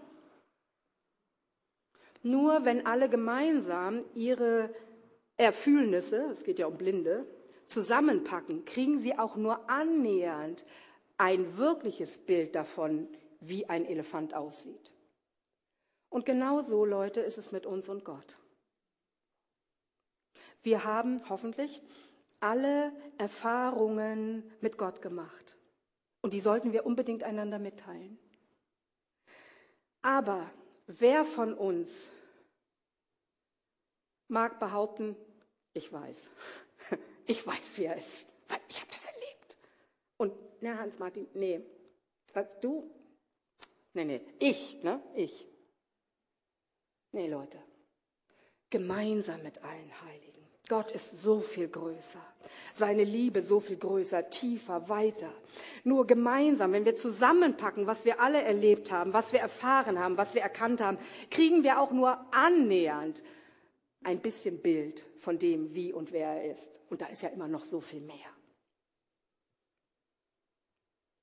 Nur 2.23 2.65
wenn 2.65 2.87
alle 2.87 3.09
gemeinsam 3.09 4.05
ihre 4.15 4.73
Erfühlnisse, 5.37 6.29
es 6.31 6.45
geht 6.45 6.61
ja 6.61 6.67
um 6.67 6.77
Blinde, 6.77 7.27
zusammenpacken, 7.67 8.65
kriegen 8.65 9.01
sie 9.01 9.19
auch 9.19 9.35
nur 9.35 9.69
annähernd 9.69 10.65
ein 11.17 11.57
wirkliches 11.57 12.17
Bild 12.17 12.55
davon, 12.55 13.09
wie 13.41 13.69
ein 13.69 13.87
Elefant 13.87 14.35
aussieht. 14.35 14.93
Und 16.11 16.27
genau 16.27 16.63
so, 16.63 16.85
Leute, 16.85 17.23
ist 17.23 17.39
es 17.39 17.51
mit 17.51 17.67
uns 17.67 17.89
und 17.89 18.05
Gott. 18.05 18.39
Wir 20.63 20.85
haben 20.85 21.29
hoffentlich 21.29 21.83
alle 22.41 22.93
Erfahrungen 23.19 24.51
mit 24.61 24.79
Gott 24.79 25.03
gemacht. 25.03 25.57
Und 26.23 26.35
die 26.35 26.41
sollten 26.41 26.73
wir 26.73 26.85
unbedingt 26.85 27.23
einander 27.23 27.59
mitteilen. 27.59 28.19
Aber 30.03 30.51
wer 30.87 31.25
von 31.25 31.55
uns 31.55 32.11
mag 34.29 34.59
behaupten, 34.59 35.17
ich 35.73 35.93
weiß. 35.93 36.31
Ich 37.27 37.47
weiß, 37.47 37.79
wie 37.79 37.85
er 37.85 37.97
ist, 37.97 38.27
weil 38.49 38.59
ich 38.69 38.81
habe 38.81 38.91
das 38.91 39.07
erlebt. 39.07 39.57
Und, 40.17 40.33
na, 40.61 40.79
Hans-Martin, 40.79 41.29
nee, 41.33 41.65
du? 42.61 42.91
Nee, 43.93 44.05
nee, 44.05 44.21
ich, 44.41 44.83
ne, 44.83 45.01
ich. 45.15 45.47
Nee, 47.13 47.29
Leute, 47.29 47.63
gemeinsam 48.71 49.43
mit 49.43 49.63
allen 49.63 49.91
Heiligen. 50.05 50.31
Gott 50.69 50.93
ist 50.93 51.21
so 51.21 51.41
viel 51.41 51.69
größer. 51.69 52.25
Seine 52.73 53.03
Liebe 53.03 53.43
so 53.43 53.59
viel 53.59 53.77
größer, 53.77 54.31
tiefer, 54.31 54.89
weiter. 54.89 55.33
Nur 55.83 56.07
gemeinsam, 56.07 56.73
wenn 56.73 56.85
wir 56.85 56.95
zusammenpacken, 56.95 57.89
was 57.89 58.05
wir 58.05 58.21
alle 58.21 58.41
erlebt 58.43 58.93
haben, 58.93 59.13
was 59.13 59.33
wir 59.33 59.41
erfahren 59.41 59.99
haben, 59.99 60.17
was 60.17 60.35
wir 60.35 60.43
erkannt 60.43 60.81
haben, 60.81 60.99
kriegen 61.29 61.65
wir 61.65 61.81
auch 61.81 61.91
nur 61.91 62.25
annähernd 62.33 63.23
ein 64.05 64.21
bisschen 64.21 64.63
Bild 64.63 65.05
von 65.19 65.39
dem, 65.39 65.75
wie 65.75 65.93
und 65.93 66.13
wer 66.13 66.29
er 66.29 66.53
ist. 66.53 66.71
Und 66.89 67.01
da 67.01 67.07
ist 67.07 67.23
ja 67.23 67.31
immer 67.31 67.49
noch 67.49 67.65
so 67.65 67.81
viel 67.81 68.01
mehr. 68.01 68.17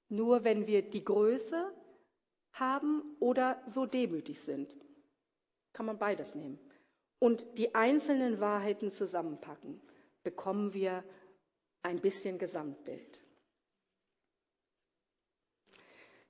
Nur 0.10 0.44
wenn 0.44 0.68
wir 0.68 0.82
die 0.82 1.04
Größe 1.04 1.74
haben 2.52 3.16
oder 3.20 3.62
so 3.66 3.86
demütig 3.86 4.42
sind, 4.42 4.76
kann 5.74 5.86
man 5.86 5.98
beides 5.98 6.36
nehmen. 6.36 6.60
Und 7.20 7.58
die 7.58 7.74
einzelnen 7.74 8.40
Wahrheiten 8.40 8.92
zusammenpacken, 8.92 9.82
bekommen 10.24 10.74
wir 10.74 11.04
ein 11.82 12.00
bisschen 12.00 12.38
Gesamtbild. 12.38 13.22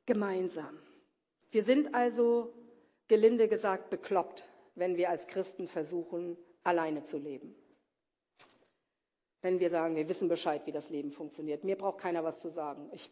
Gemeinsam. 0.06 0.78
Wir 1.52 1.63
sind 1.63 1.93
also, 1.93 2.54
gelinde 3.08 3.47
gesagt, 3.47 3.89
bekloppt, 3.89 4.45
wenn 4.76 4.95
wir 4.95 5.10
als 5.10 5.28
Christen 5.28 5.67
versuchen, 5.67 6.38
alleine 6.63 7.04
zu 7.04 7.17
leben. 7.17 7.56
Wenn 9.41 9.60
wir 9.60 9.69
sagen, 9.69 9.95
wir 9.95 10.08
wissen 10.08 10.28
Bescheid, 10.28 10.65
wie 10.65 10.71
das 10.71 10.89
Leben 10.89 11.12
funktioniert. 11.12 11.63
Mir 11.63 11.78
braucht 11.78 12.00
keiner 12.00 12.23
was 12.23 12.39
zu 12.39 12.50
sagen. 12.50 12.89
Ich 12.93 13.10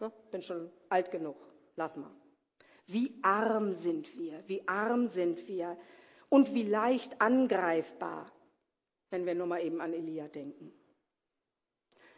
ne, 0.00 0.12
bin 0.30 0.42
schon 0.42 0.70
alt 0.88 1.10
genug. 1.10 1.36
Lass 1.76 1.96
mal. 1.96 2.10
Wie 2.86 3.18
arm 3.22 3.74
sind 3.74 4.16
wir? 4.16 4.42
Wie 4.46 4.66
arm 4.66 5.08
sind 5.08 5.46
wir? 5.46 5.76
Und 6.28 6.54
wie 6.54 6.64
leicht 6.64 7.20
angreifbar, 7.20 8.30
wenn 9.10 9.26
wir 9.26 9.34
nur 9.34 9.46
mal 9.46 9.62
eben 9.62 9.80
an 9.80 9.92
Elia 9.92 10.28
denken. 10.28 10.72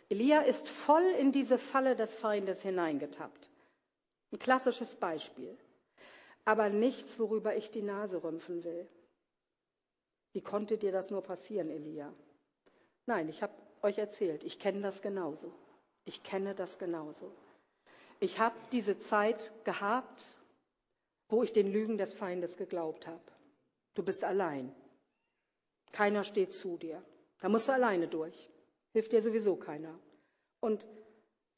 Elia 0.08 0.40
ist 0.40 0.68
voll 0.68 1.04
in 1.18 1.30
diese 1.30 1.58
Falle 1.58 1.94
des 1.94 2.16
Feindes 2.16 2.62
hineingetappt. 2.62 3.50
Ein 4.32 4.38
klassisches 4.38 4.96
Beispiel 4.96 5.56
aber 6.44 6.68
nichts, 6.68 7.18
worüber 7.18 7.56
ich 7.56 7.70
die 7.70 7.82
Nase 7.82 8.22
rümpfen 8.22 8.64
will. 8.64 8.88
Wie 10.32 10.40
konnte 10.40 10.78
dir 10.78 10.92
das 10.92 11.10
nur 11.10 11.22
passieren, 11.22 11.70
Elia? 11.70 12.12
Nein, 13.06 13.28
ich 13.28 13.42
habe 13.42 13.52
euch 13.82 13.98
erzählt, 13.98 14.44
ich 14.44 14.58
kenne 14.58 14.80
das 14.80 15.02
genauso. 15.02 15.52
Ich 16.04 16.22
kenne 16.22 16.54
das 16.54 16.78
genauso. 16.78 17.32
Ich 18.20 18.38
habe 18.38 18.56
diese 18.72 18.98
Zeit 18.98 19.52
gehabt, 19.64 20.24
wo 21.28 21.42
ich 21.42 21.52
den 21.52 21.70
Lügen 21.72 21.98
des 21.98 22.14
Feindes 22.14 22.56
geglaubt 22.56 23.06
habe. 23.06 23.20
Du 23.94 24.02
bist 24.02 24.24
allein. 24.24 24.74
Keiner 25.92 26.24
steht 26.24 26.52
zu 26.52 26.76
dir. 26.76 27.02
Da 27.40 27.48
musst 27.48 27.68
du 27.68 27.72
alleine 27.72 28.08
durch. 28.08 28.50
Hilft 28.92 29.12
dir 29.12 29.20
sowieso 29.20 29.56
keiner. 29.56 29.98
Und 30.60 30.86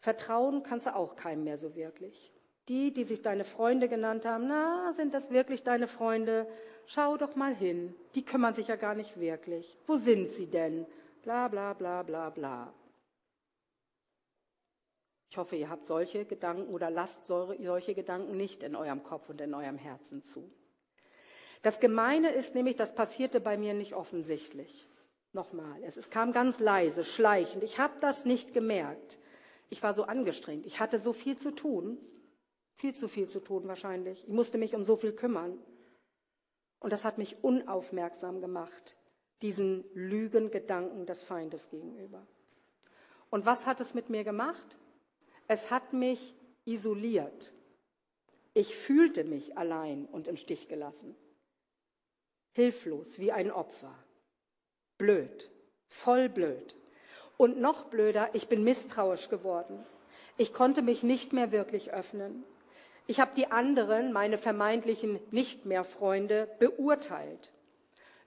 vertrauen 0.01 0.63
kannst 0.63 0.87
du 0.87 0.95
auch 0.95 1.17
keinem 1.17 1.45
mehr 1.45 1.59
so 1.59 1.75
wirklich. 1.75 2.33
Die, 2.69 2.93
die 2.93 3.05
sich 3.05 3.23
deine 3.23 3.45
Freunde 3.45 3.89
genannt 3.89 4.25
haben, 4.25 4.47
na, 4.47 4.93
sind 4.93 5.15
das 5.15 5.31
wirklich 5.31 5.63
deine 5.65 5.89
Freunde? 5.89 6.47
Schau 6.87 7.17
doch 7.17 7.35
mal 7.35 7.55
hin. 7.55 7.95
Die 8.15 8.25
kümmern 8.25 8.55
sich 8.55 8.69
ja 8.69 8.77
gar 8.77 8.95
nicht 8.95 9.19
wirklich. 9.19 9.79
Wo 9.87 9.97
sind 9.97 10.31
sie 10.31 10.47
denn? 10.47 10.87
Bla 11.23 11.49
bla 11.49 11.73
bla 11.73 12.03
bla 12.03 12.31
bla. 12.31 12.73
Ich 15.29 15.39
hoffe, 15.39 15.57
ihr 15.57 15.71
habt 15.71 15.87
solche 15.87 16.25
Gedanken 16.25 16.73
oder 16.73 16.91
lasst 16.91 17.27
solche 17.27 17.95
Gedanken 17.95 18.37
nicht 18.37 18.63
in 18.63 18.77
eurem 18.77 19.03
Kopf 19.03 19.31
und 19.31 19.41
in 19.41 19.55
eurem 19.55 19.79
Herzen 19.79 20.23
zu. 20.23 20.53
Das 21.63 21.79
Gemeine 21.79 22.31
ist 22.31 22.55
nämlich, 22.55 22.77
das 22.77 22.95
passierte 22.95 23.41
bei 23.41 23.57
mir 23.57 23.73
nicht 23.73 23.95
offensichtlich. 23.95 24.89
Nochmal, 25.33 25.83
es, 25.85 25.97
es 25.97 26.11
kam 26.11 26.33
ganz 26.33 26.61
leise, 26.61 27.05
schleichend. 27.05 27.63
Ich 27.63 27.79
habe 27.79 27.95
das 28.01 28.25
nicht 28.25 28.53
gemerkt. 28.53 29.19
Ich 29.71 29.83
war 29.83 29.95
so 29.95 30.05
angestrengt. 30.05 30.67
Ich 30.67 30.81
hatte 30.81 30.99
so 30.99 31.13
viel 31.13 31.39
zu 31.39 31.53
tun. 31.53 31.99
Viel 32.77 32.95
zu 32.95 33.09
viel 33.09 33.29
zu 33.29 33.41
tun 33.41 33.67
wahrscheinlich. 33.69 34.25
Ich 34.25 34.35
musste 34.35 34.59
mich 34.59 34.75
um 34.75 34.85
so 34.85 34.97
viel 34.97 35.13
kümmern. 35.13 35.59
Und 36.81 36.93
das 36.93 37.05
hat 37.05 37.17
mich 37.17 37.43
unaufmerksam 37.43 38.41
gemacht, 38.41 38.97
diesen 39.41 39.85
Lügengedanken 39.95 41.07
des 41.07 41.23
Feindes 41.23 41.71
gegenüber. 41.71 42.27
Und 43.31 43.47
was 43.47 43.67
hat 43.67 43.81
es 43.81 43.95
mit 43.95 44.11
mir 44.11 44.25
gemacht? 44.25 44.79
Es 45.47 45.71
hat 45.71 45.93
mich 45.93 46.35
isoliert. 46.65 47.53
Ich 48.53 48.77
fühlte 48.77 49.25
mich 49.25 49.57
allein 49.57 50.07
und 50.07 50.29
im 50.29 50.37
Stich 50.37 50.69
gelassen. 50.69 51.17
Hilflos 52.53 53.19
wie 53.19 53.33
ein 53.33 53.51
Opfer. 53.51 53.95
Blöd, 54.99 55.51
voll 55.89 56.29
blöd. 56.29 56.77
Und 57.37 57.61
noch 57.61 57.87
blöder, 57.87 58.31
ich 58.35 58.49
bin 58.49 58.63
misstrauisch 58.63 59.29
geworden. 59.29 59.85
Ich 60.37 60.53
konnte 60.53 60.83
mich 60.83 61.03
nicht 61.03 61.33
mehr 61.33 61.51
wirklich 61.51 61.93
öffnen. 61.93 62.45
Ich 63.07 63.21
habe 63.21 63.33
die 63.37 63.51
anderen, 63.51 64.13
meine 64.13 64.39
vermeintlichen 64.39 65.19
nicht 65.31 65.67
mehr 65.67 65.85
Freunde, 65.85 66.49
beurteilt. 66.59 67.53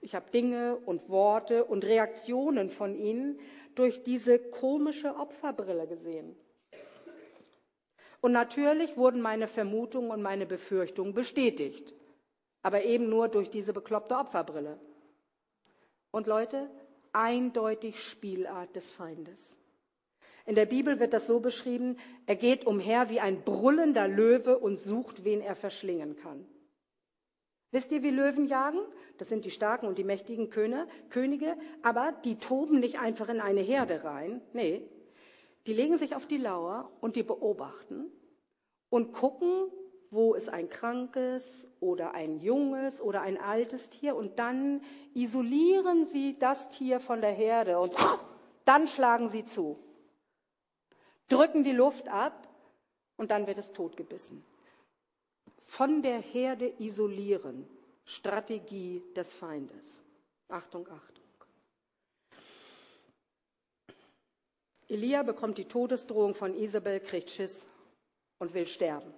Ich 0.00 0.14
habe 0.14 0.30
Dinge 0.30 0.76
und 0.76 1.08
Worte 1.08 1.64
und 1.64 1.84
Reaktionen 1.84 2.70
von 2.70 2.94
ihnen 2.94 3.38
durch 3.74 4.02
diese 4.02 4.38
komische 4.38 5.16
Opferbrille 5.16 5.86
gesehen. 5.86 6.36
Und 8.20 8.32
natürlich 8.32 8.96
wurden 8.96 9.20
meine 9.20 9.48
Vermutungen 9.48 10.10
und 10.10 10.22
meine 10.22 10.46
Befürchtungen 10.46 11.14
bestätigt, 11.14 11.94
aber 12.66 12.82
eben 12.82 13.08
nur 13.08 13.28
durch 13.28 13.48
diese 13.48 13.72
bekloppte 13.72 14.16
Opferbrille. 14.16 14.76
Und 16.10 16.26
Leute, 16.26 16.68
eindeutig 17.12 18.02
Spielart 18.02 18.74
des 18.74 18.90
Feindes. 18.90 19.56
In 20.46 20.56
der 20.56 20.66
Bibel 20.66 20.98
wird 20.98 21.12
das 21.12 21.28
so 21.28 21.38
beschrieben, 21.38 21.96
er 22.26 22.34
geht 22.34 22.66
umher 22.66 23.08
wie 23.08 23.20
ein 23.20 23.44
brüllender 23.44 24.08
Löwe 24.08 24.58
und 24.58 24.80
sucht, 24.80 25.22
wen 25.22 25.42
er 25.42 25.54
verschlingen 25.54 26.16
kann. 26.16 26.44
Wisst 27.70 27.92
ihr, 27.92 28.02
wie 28.02 28.10
Löwen 28.10 28.46
jagen? 28.46 28.80
Das 29.18 29.28
sind 29.28 29.44
die 29.44 29.52
starken 29.52 29.86
und 29.86 29.96
die 29.96 30.02
mächtigen 30.02 30.50
Könige, 30.50 31.56
aber 31.82 32.14
die 32.24 32.34
toben 32.40 32.80
nicht 32.80 32.98
einfach 32.98 33.28
in 33.28 33.40
eine 33.40 33.60
Herde 33.60 34.02
rein. 34.02 34.40
Nee, 34.52 34.82
die 35.68 35.72
legen 35.72 35.98
sich 35.98 36.16
auf 36.16 36.26
die 36.26 36.38
Lauer 36.38 36.90
und 37.00 37.14
die 37.14 37.22
beobachten 37.22 38.10
und 38.88 39.12
gucken, 39.12 39.70
wo 40.10 40.34
ist 40.34 40.48
ein 40.48 40.68
krankes 40.68 41.66
oder 41.80 42.14
ein 42.14 42.40
junges 42.40 43.00
oder 43.00 43.22
ein 43.22 43.38
altes 43.40 43.90
Tier 43.90 44.16
und 44.16 44.38
dann 44.38 44.82
isolieren 45.14 46.04
sie 46.04 46.38
das 46.38 46.70
Tier 46.70 47.00
von 47.00 47.20
der 47.20 47.32
Herde 47.32 47.78
und 47.78 47.94
dann 48.64 48.86
schlagen 48.86 49.28
sie 49.28 49.44
zu, 49.44 49.78
drücken 51.28 51.64
die 51.64 51.72
Luft 51.72 52.08
ab 52.08 52.48
und 53.16 53.30
dann 53.30 53.46
wird 53.46 53.58
es 53.58 53.72
totgebissen. 53.72 54.44
Von 55.64 56.02
der 56.02 56.18
Herde 56.18 56.72
isolieren, 56.78 57.66
Strategie 58.04 59.02
des 59.16 59.32
Feindes. 59.32 60.02
Achtung, 60.48 60.86
Achtung. 60.88 61.24
Elia 64.88 65.24
bekommt 65.24 65.58
die 65.58 65.64
Todesdrohung 65.64 66.34
von 66.34 66.54
Isabel, 66.54 67.00
kriegt 67.00 67.30
Schiss 67.30 67.66
und 68.38 68.54
will 68.54 68.68
sterben. 68.68 69.12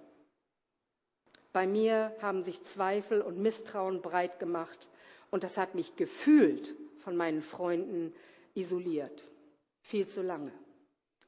Bei 1.51 1.65
mir 1.65 2.15
haben 2.21 2.43
sich 2.43 2.61
Zweifel 2.61 3.21
und 3.21 3.39
Misstrauen 3.39 4.01
breit 4.01 4.39
gemacht 4.39 4.89
und 5.31 5.43
das 5.43 5.57
hat 5.57 5.75
mich 5.75 5.95
gefühlt 5.95 6.75
von 6.99 7.15
meinen 7.15 7.41
Freunden 7.41 8.13
isoliert. 8.53 9.27
Viel 9.81 10.07
zu 10.07 10.21
lange. 10.21 10.51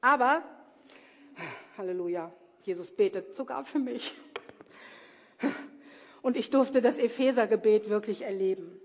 Aber, 0.01 0.43
Halleluja, 1.77 2.31
Jesus 2.63 2.91
betet 2.91 3.35
sogar 3.35 3.65
für 3.65 3.79
mich. 3.79 4.13
Und 6.21 6.37
ich 6.37 6.51
durfte 6.51 6.81
das 6.81 6.97
Ephesergebet 6.99 7.89
wirklich 7.89 8.21
erleben. 8.21 8.79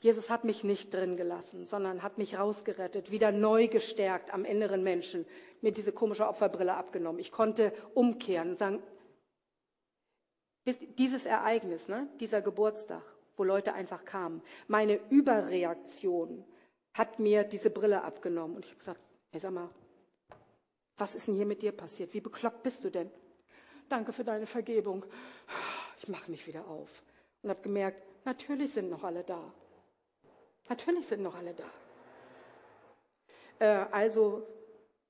Jesus 0.00 0.30
hat 0.30 0.44
mich 0.44 0.62
nicht 0.62 0.92
drin 0.92 1.16
gelassen, 1.16 1.66
sondern 1.66 2.02
hat 2.02 2.18
mich 2.18 2.38
rausgerettet, 2.38 3.10
wieder 3.10 3.32
neu 3.32 3.68
gestärkt 3.68 4.32
am 4.32 4.44
inneren 4.44 4.82
Menschen, 4.82 5.26
mir 5.62 5.72
diese 5.72 5.92
komische 5.92 6.28
Opferbrille 6.28 6.74
abgenommen. 6.74 7.18
Ich 7.18 7.32
konnte 7.32 7.72
umkehren 7.94 8.50
und 8.50 8.58
sagen, 8.58 8.82
dieses 10.66 11.26
Ereignis, 11.26 11.88
ne, 11.88 12.08
dieser 12.20 12.42
Geburtstag, 12.42 13.02
wo 13.36 13.44
Leute 13.44 13.74
einfach 13.74 14.04
kamen, 14.04 14.42
meine 14.66 15.00
Überreaktion 15.10 16.44
hat 16.94 17.18
mir 17.18 17.44
diese 17.44 17.70
Brille 17.70 18.02
abgenommen. 18.02 18.56
Und 18.56 18.64
ich 18.64 18.70
habe 18.70 18.78
gesagt, 18.78 19.00
hey, 19.30 19.40
sag 19.40 19.52
mal, 19.52 19.68
was 20.96 21.14
ist 21.14 21.28
denn 21.28 21.34
hier 21.34 21.46
mit 21.46 21.62
dir 21.62 21.72
passiert? 21.72 22.14
Wie 22.14 22.20
bekloppt 22.20 22.62
bist 22.62 22.84
du 22.84 22.90
denn? 22.90 23.10
Danke 23.88 24.12
für 24.12 24.24
deine 24.24 24.46
Vergebung. 24.46 25.04
Ich 25.98 26.08
mache 26.08 26.30
mich 26.30 26.46
wieder 26.46 26.66
auf 26.66 27.02
und 27.42 27.50
habe 27.50 27.62
gemerkt, 27.62 28.02
natürlich 28.24 28.72
sind 28.72 28.90
noch 28.90 29.04
alle 29.04 29.22
da. 29.22 29.52
Natürlich 30.68 31.06
sind 31.06 31.22
noch 31.22 31.34
alle 31.36 31.54
da. 31.54 31.70
Äh, 33.58 33.86
also, 33.92 34.46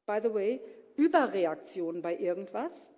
by 0.05 0.21
the 0.23 0.33
way, 0.33 0.61
Überreaktionen 0.97 2.03
bei 2.03 2.17
irgendwas 2.17 2.89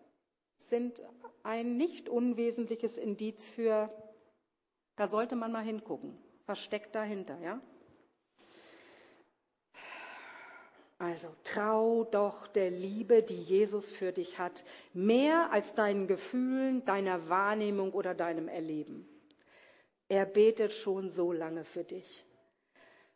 sind 0.59 1.03
ein 1.43 1.77
nicht 1.77 2.09
unwesentliches 2.09 2.99
Indiz 2.99 3.49
für, 3.49 3.91
da 4.97 5.07
sollte 5.07 5.37
man 5.37 5.53
mal 5.53 5.65
hingucken. 5.65 6.19
Was 6.47 6.61
steckt 6.61 6.95
dahinter, 6.95 7.39
ja? 7.41 7.61
Also 10.99 11.29
trau 11.45 12.05
doch 12.05 12.49
der 12.49 12.71
Liebe, 12.71 13.23
die 13.23 13.41
Jesus 13.41 13.93
für 13.93 14.13
dich 14.13 14.39
hat, 14.39 14.65
mehr 14.93 15.53
als 15.53 15.75
deinen 15.75 16.09
Gefühlen, 16.09 16.85
deiner 16.85 17.29
Wahrnehmung 17.29 17.93
oder 17.93 18.15
deinem 18.15 18.49
Erleben. 18.49 19.09
Er 20.09 20.27
betet 20.27 20.73
schon 20.73 21.09
so 21.09 21.33
lange 21.33 21.65
für 21.65 21.85
dich 21.85 22.27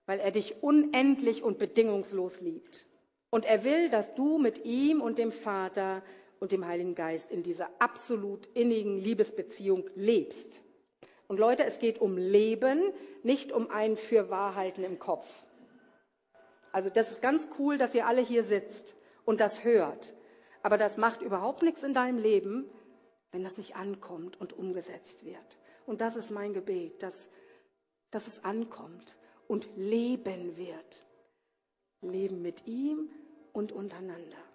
weil 0.07 0.21
er 0.21 0.31
dich 0.31 0.63
unendlich 0.63 1.43
und 1.43 1.59
bedingungslos 1.59 2.41
liebt. 2.41 2.87
Und 3.31 3.47
er 3.47 3.65
will, 3.65 3.89
dass 3.89 4.15
du 4.15 4.39
mit 4.39 4.65
ihm 4.65 5.01
und 5.01 5.19
dem 5.19 5.33
Vater 5.33 6.03
und 6.43 6.51
dem 6.51 6.67
Heiligen 6.67 6.97
Geist 6.97 7.31
in 7.31 7.45
dieser 7.45 7.71
absolut 7.79 8.47
innigen 8.47 8.99
Liebesbeziehung 8.99 9.89
lebst. 9.95 10.61
Und 11.29 11.39
Leute, 11.39 11.63
es 11.63 11.79
geht 11.79 12.01
um 12.01 12.17
Leben, 12.17 12.93
nicht 13.23 13.53
um 13.53 13.71
ein 13.71 13.97
Fürwahrhalten 13.97 14.83
im 14.83 14.99
Kopf. 14.99 15.25
Also 16.73 16.91
das 16.91 17.13
ist 17.13 17.23
ganz 17.23 17.47
cool, 17.61 17.79
dass 17.79 17.95
ihr 17.95 18.09
alle 18.09 18.23
hier 18.23 18.43
sitzt 18.43 18.97
und 19.25 19.39
das 19.39 19.63
hört. 19.63 20.15
Aber 20.65 20.79
das 20.79 20.97
macht 20.97 21.23
überhaupt 21.23 21.63
nichts 21.63 21.85
in 21.85 21.95
deinem 21.95 22.19
Leben, 22.19 22.69
wenn 23.31 23.45
das 23.45 23.57
nicht 23.57 23.77
ankommt 23.77 24.41
und 24.41 24.53
umgesetzt 24.53 25.25
wird. 25.25 25.59
Und 25.87 26.01
das 26.01 26.17
ist 26.17 26.33
mein 26.33 26.55
Gebet, 26.55 27.05
dass, 27.05 27.29
dass 28.11 28.27
es 28.27 28.45
ankommt 28.45 29.17
und 29.47 29.69
leben 29.77 30.57
wird. 30.57 31.07
Leben 32.01 32.43
mit 32.43 32.67
ihm 32.67 33.11
und 33.53 33.71
untereinander. 33.71 34.52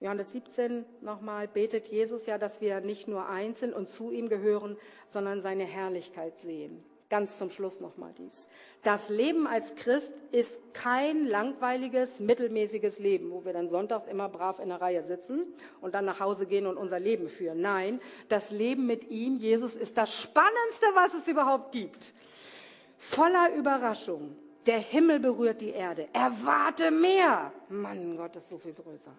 Johannes 0.00 0.32
17 0.32 0.84
nochmal 1.00 1.48
betet 1.48 1.88
Jesus 1.88 2.26
ja, 2.26 2.36
dass 2.36 2.60
wir 2.60 2.80
nicht 2.80 3.08
nur 3.08 3.28
eins 3.28 3.60
sind 3.60 3.72
und 3.72 3.88
zu 3.88 4.10
ihm 4.10 4.28
gehören, 4.28 4.76
sondern 5.08 5.42
seine 5.42 5.64
Herrlichkeit 5.64 6.38
sehen. 6.38 6.84
Ganz 7.10 7.38
zum 7.38 7.50
Schluss 7.50 7.80
nochmal 7.80 8.12
dies. 8.18 8.48
Das 8.82 9.08
Leben 9.08 9.46
als 9.46 9.76
Christ 9.76 10.12
ist 10.32 10.60
kein 10.72 11.26
langweiliges, 11.26 12.18
mittelmäßiges 12.18 12.98
Leben, 12.98 13.30
wo 13.30 13.44
wir 13.44 13.52
dann 13.52 13.68
sonntags 13.68 14.08
immer 14.08 14.28
brav 14.28 14.58
in 14.58 14.70
der 14.70 14.80
Reihe 14.80 15.02
sitzen 15.02 15.44
und 15.80 15.94
dann 15.94 16.06
nach 16.06 16.18
Hause 16.18 16.46
gehen 16.46 16.66
und 16.66 16.76
unser 16.76 16.98
Leben 16.98 17.28
führen. 17.28 17.60
Nein, 17.60 18.00
das 18.28 18.50
Leben 18.50 18.86
mit 18.86 19.10
ihm, 19.10 19.36
Jesus, 19.36 19.76
ist 19.76 19.96
das 19.96 20.12
Spannendste, 20.12 20.86
was 20.94 21.14
es 21.14 21.28
überhaupt 21.28 21.72
gibt. 21.72 22.14
Voller 22.98 23.54
Überraschung. 23.54 24.36
Der 24.66 24.78
Himmel 24.78 25.20
berührt 25.20 25.60
die 25.60 25.70
Erde. 25.70 26.08
Erwarte 26.14 26.90
mehr. 26.90 27.52
Mann, 27.68 28.16
Gott 28.16 28.34
ist 28.36 28.48
so 28.48 28.58
viel 28.58 28.72
größer. 28.72 29.12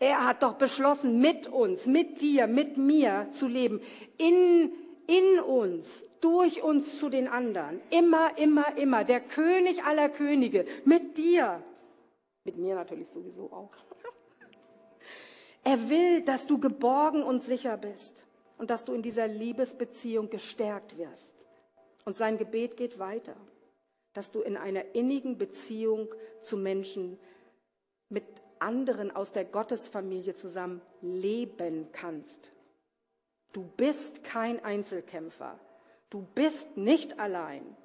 Er 0.00 0.26
hat 0.26 0.42
doch 0.42 0.54
beschlossen, 0.54 1.18
mit 1.20 1.48
uns, 1.48 1.86
mit 1.86 2.20
dir, 2.20 2.46
mit 2.46 2.76
mir 2.76 3.28
zu 3.30 3.48
leben. 3.48 3.80
In, 4.16 4.72
in 5.06 5.40
uns, 5.40 6.04
durch 6.20 6.62
uns 6.62 6.98
zu 6.98 7.08
den 7.08 7.28
anderen. 7.28 7.80
Immer, 7.90 8.38
immer, 8.38 8.76
immer. 8.76 9.04
Der 9.04 9.20
König 9.20 9.84
aller 9.84 10.08
Könige. 10.08 10.66
Mit 10.84 11.16
dir. 11.18 11.62
Mit 12.44 12.56
mir 12.56 12.76
natürlich 12.76 13.08
sowieso 13.10 13.52
auch. 13.52 13.72
Er 15.64 15.90
will, 15.90 16.22
dass 16.22 16.46
du 16.46 16.58
geborgen 16.58 17.22
und 17.22 17.42
sicher 17.42 17.76
bist 17.76 18.24
und 18.56 18.70
dass 18.70 18.84
du 18.84 18.92
in 18.92 19.02
dieser 19.02 19.26
Liebesbeziehung 19.26 20.30
gestärkt 20.30 20.96
wirst. 20.96 21.46
Und 22.04 22.16
sein 22.16 22.38
Gebet 22.38 22.76
geht 22.76 22.98
weiter, 22.98 23.36
dass 24.14 24.30
du 24.30 24.40
in 24.40 24.56
einer 24.56 24.94
innigen 24.94 25.36
Beziehung 25.36 26.08
zu 26.40 26.56
Menschen 26.56 27.18
mit 28.08 28.24
anderen 28.60 29.10
aus 29.10 29.32
der 29.32 29.44
Gottesfamilie 29.44 30.34
zusammen 30.34 30.80
leben 31.00 31.88
kannst. 31.92 32.52
Du 33.52 33.64
bist 33.76 34.24
kein 34.24 34.64
Einzelkämpfer. 34.64 35.58
Du 36.10 36.22
bist 36.34 36.76
nicht 36.76 37.18
allein. 37.18 37.76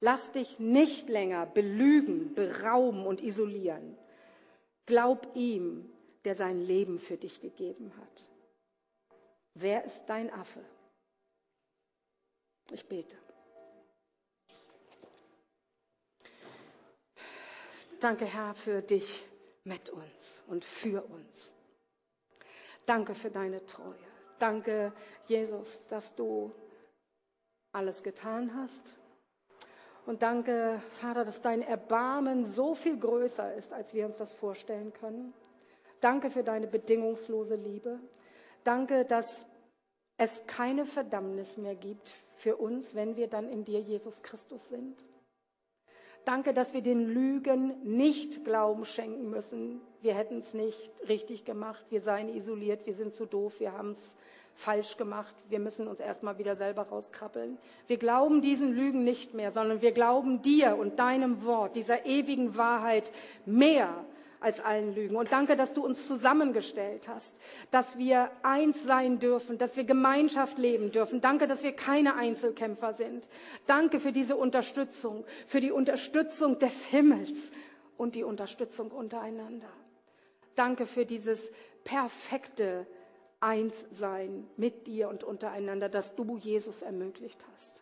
Lass 0.00 0.32
dich 0.32 0.58
nicht 0.58 1.08
länger 1.08 1.46
belügen, 1.46 2.34
berauben 2.34 3.06
und 3.06 3.22
isolieren. 3.22 3.96
Glaub 4.86 5.36
ihm, 5.36 5.88
der 6.24 6.34
sein 6.34 6.58
Leben 6.58 6.98
für 6.98 7.16
dich 7.16 7.40
gegeben 7.40 7.92
hat. 8.00 8.30
Wer 9.54 9.84
ist 9.84 10.06
dein 10.06 10.32
Affe? 10.32 10.64
Ich 12.70 12.88
bete. 12.88 13.16
Danke, 18.00 18.24
Herr, 18.24 18.54
für 18.54 18.82
dich 18.82 19.24
mit 19.64 19.90
uns 19.90 20.42
und 20.46 20.64
für 20.64 21.02
uns. 21.04 21.54
Danke 22.86 23.14
für 23.14 23.30
deine 23.30 23.64
Treue. 23.66 23.94
Danke, 24.38 24.92
Jesus, 25.26 25.86
dass 25.86 26.14
du 26.14 26.52
alles 27.72 28.02
getan 28.02 28.54
hast 28.56 28.96
Und 30.04 30.22
danke, 30.22 30.82
Vater, 31.00 31.24
dass 31.24 31.42
dein 31.42 31.62
Erbarmen 31.62 32.44
so 32.44 32.74
viel 32.74 32.98
größer 32.98 33.54
ist, 33.54 33.72
als 33.72 33.94
wir 33.94 34.06
uns 34.06 34.16
das 34.16 34.32
vorstellen 34.32 34.92
können. 34.92 35.32
Danke 36.00 36.30
für 36.30 36.42
deine 36.42 36.66
bedingungslose 36.66 37.54
Liebe. 37.54 38.00
Danke, 38.64 39.04
dass 39.04 39.46
es 40.16 40.44
keine 40.46 40.86
Verdammnis 40.86 41.56
mehr 41.56 41.76
gibt 41.76 42.12
für 42.36 42.56
uns, 42.56 42.94
wenn 42.94 43.16
wir 43.16 43.28
dann 43.28 43.48
in 43.48 43.64
dir, 43.64 43.80
Jesus 43.80 44.22
Christus, 44.22 44.68
sind. 44.68 45.04
Danke, 46.24 46.54
dass 46.54 46.72
wir 46.72 46.82
den 46.82 47.08
Lügen 47.08 47.74
nicht 47.82 48.44
Glauben 48.44 48.84
schenken 48.84 49.28
müssen. 49.30 49.80
Wir 50.02 50.14
hätten 50.14 50.38
es 50.38 50.54
nicht 50.54 50.90
richtig 51.08 51.44
gemacht, 51.44 51.84
wir 51.90 52.00
seien 52.00 52.28
isoliert, 52.28 52.86
wir 52.86 52.94
sind 52.94 53.14
zu 53.14 53.26
doof, 53.26 53.58
wir 53.58 53.72
haben 53.72 53.90
es 53.90 54.14
falsch 54.54 54.96
gemacht, 54.96 55.34
wir 55.48 55.58
müssen 55.58 55.88
uns 55.88 55.98
erstmal 55.98 56.38
wieder 56.38 56.54
selber 56.54 56.82
rauskrabbeln. 56.82 57.58
Wir 57.86 57.96
glauben 57.96 58.40
diesen 58.40 58.72
Lügen 58.72 59.02
nicht 59.02 59.34
mehr, 59.34 59.50
sondern 59.50 59.82
wir 59.82 59.92
glauben 59.92 60.42
dir 60.42 60.76
und 60.76 60.98
deinem 60.98 61.44
Wort, 61.44 61.74
dieser 61.74 62.06
ewigen 62.06 62.56
Wahrheit 62.56 63.12
mehr 63.44 64.04
als 64.42 64.60
allen 64.60 64.94
Lügen. 64.94 65.16
Und 65.16 65.32
danke, 65.32 65.56
dass 65.56 65.74
du 65.74 65.84
uns 65.84 66.06
zusammengestellt 66.06 67.08
hast, 67.08 67.34
dass 67.70 67.98
wir 67.98 68.30
eins 68.42 68.82
sein 68.82 69.18
dürfen, 69.18 69.58
dass 69.58 69.76
wir 69.76 69.84
Gemeinschaft 69.84 70.58
leben 70.58 70.90
dürfen. 70.90 71.20
Danke, 71.20 71.46
dass 71.46 71.62
wir 71.62 71.72
keine 71.72 72.16
Einzelkämpfer 72.16 72.92
sind. 72.92 73.28
Danke 73.66 74.00
für 74.00 74.12
diese 74.12 74.36
Unterstützung, 74.36 75.24
für 75.46 75.60
die 75.60 75.70
Unterstützung 75.70 76.58
des 76.58 76.84
Himmels 76.86 77.52
und 77.96 78.14
die 78.14 78.24
Unterstützung 78.24 78.90
untereinander. 78.90 79.68
Danke 80.54 80.86
für 80.86 81.06
dieses 81.06 81.50
perfekte 81.84 82.86
Einssein 83.40 84.46
mit 84.56 84.86
dir 84.86 85.08
und 85.08 85.24
untereinander, 85.24 85.88
das 85.88 86.14
du, 86.14 86.36
Jesus, 86.36 86.82
ermöglicht 86.82 87.44
hast. 87.52 87.81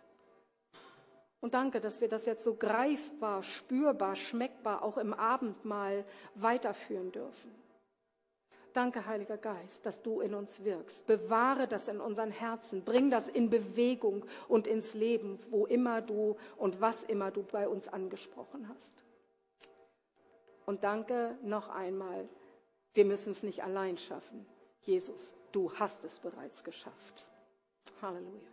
Und 1.41 1.55
danke, 1.55 1.81
dass 1.81 2.01
wir 2.01 2.09
das 2.09 2.27
jetzt 2.27 2.45
so 2.45 2.55
greifbar, 2.55 3.43
spürbar, 3.43 4.15
schmeckbar 4.15 4.83
auch 4.83 4.99
im 4.99 5.15
Abendmahl 5.15 6.05
weiterführen 6.35 7.13
dürfen. 7.13 7.55
Danke, 8.73 9.07
Heiliger 9.07 9.37
Geist, 9.37 9.85
dass 9.85 10.03
du 10.03 10.21
in 10.21 10.35
uns 10.35 10.65
wirkst. 10.65 11.07
Bewahre 11.07 11.67
das 11.67 11.89
in 11.89 12.01
unseren 12.01 12.31
Herzen. 12.31 12.85
Bring 12.85 13.11
das 13.11 13.29
in 13.29 13.51
Bewegung 13.51 14.25
und 14.49 14.67
ins 14.67 14.95
Leben, 14.95 15.41
wo 15.51 15.67
immer 15.67 16.03
du 16.03 16.37
und 16.57 16.81
was 16.81 17.03
immer 17.05 17.31
du 17.31 17.43
bei 17.43 17.67
uns 17.69 17.89
angesprochen 17.89 18.69
hast. 18.69 19.05
Und 20.67 20.85
danke 20.85 21.37
noch 21.43 21.69
einmal, 21.69 22.29
wir 22.95 23.05
müssen 23.05 23.33
es 23.33 23.43
nicht 23.43 23.65
allein 23.65 23.99
schaffen. 23.99 24.47
Jesus, 24.83 25.35
du 25.51 25.73
hast 25.73 26.05
es 26.05 26.21
bereits 26.21 26.63
geschafft. 26.63 27.27
Halleluja. 28.01 28.51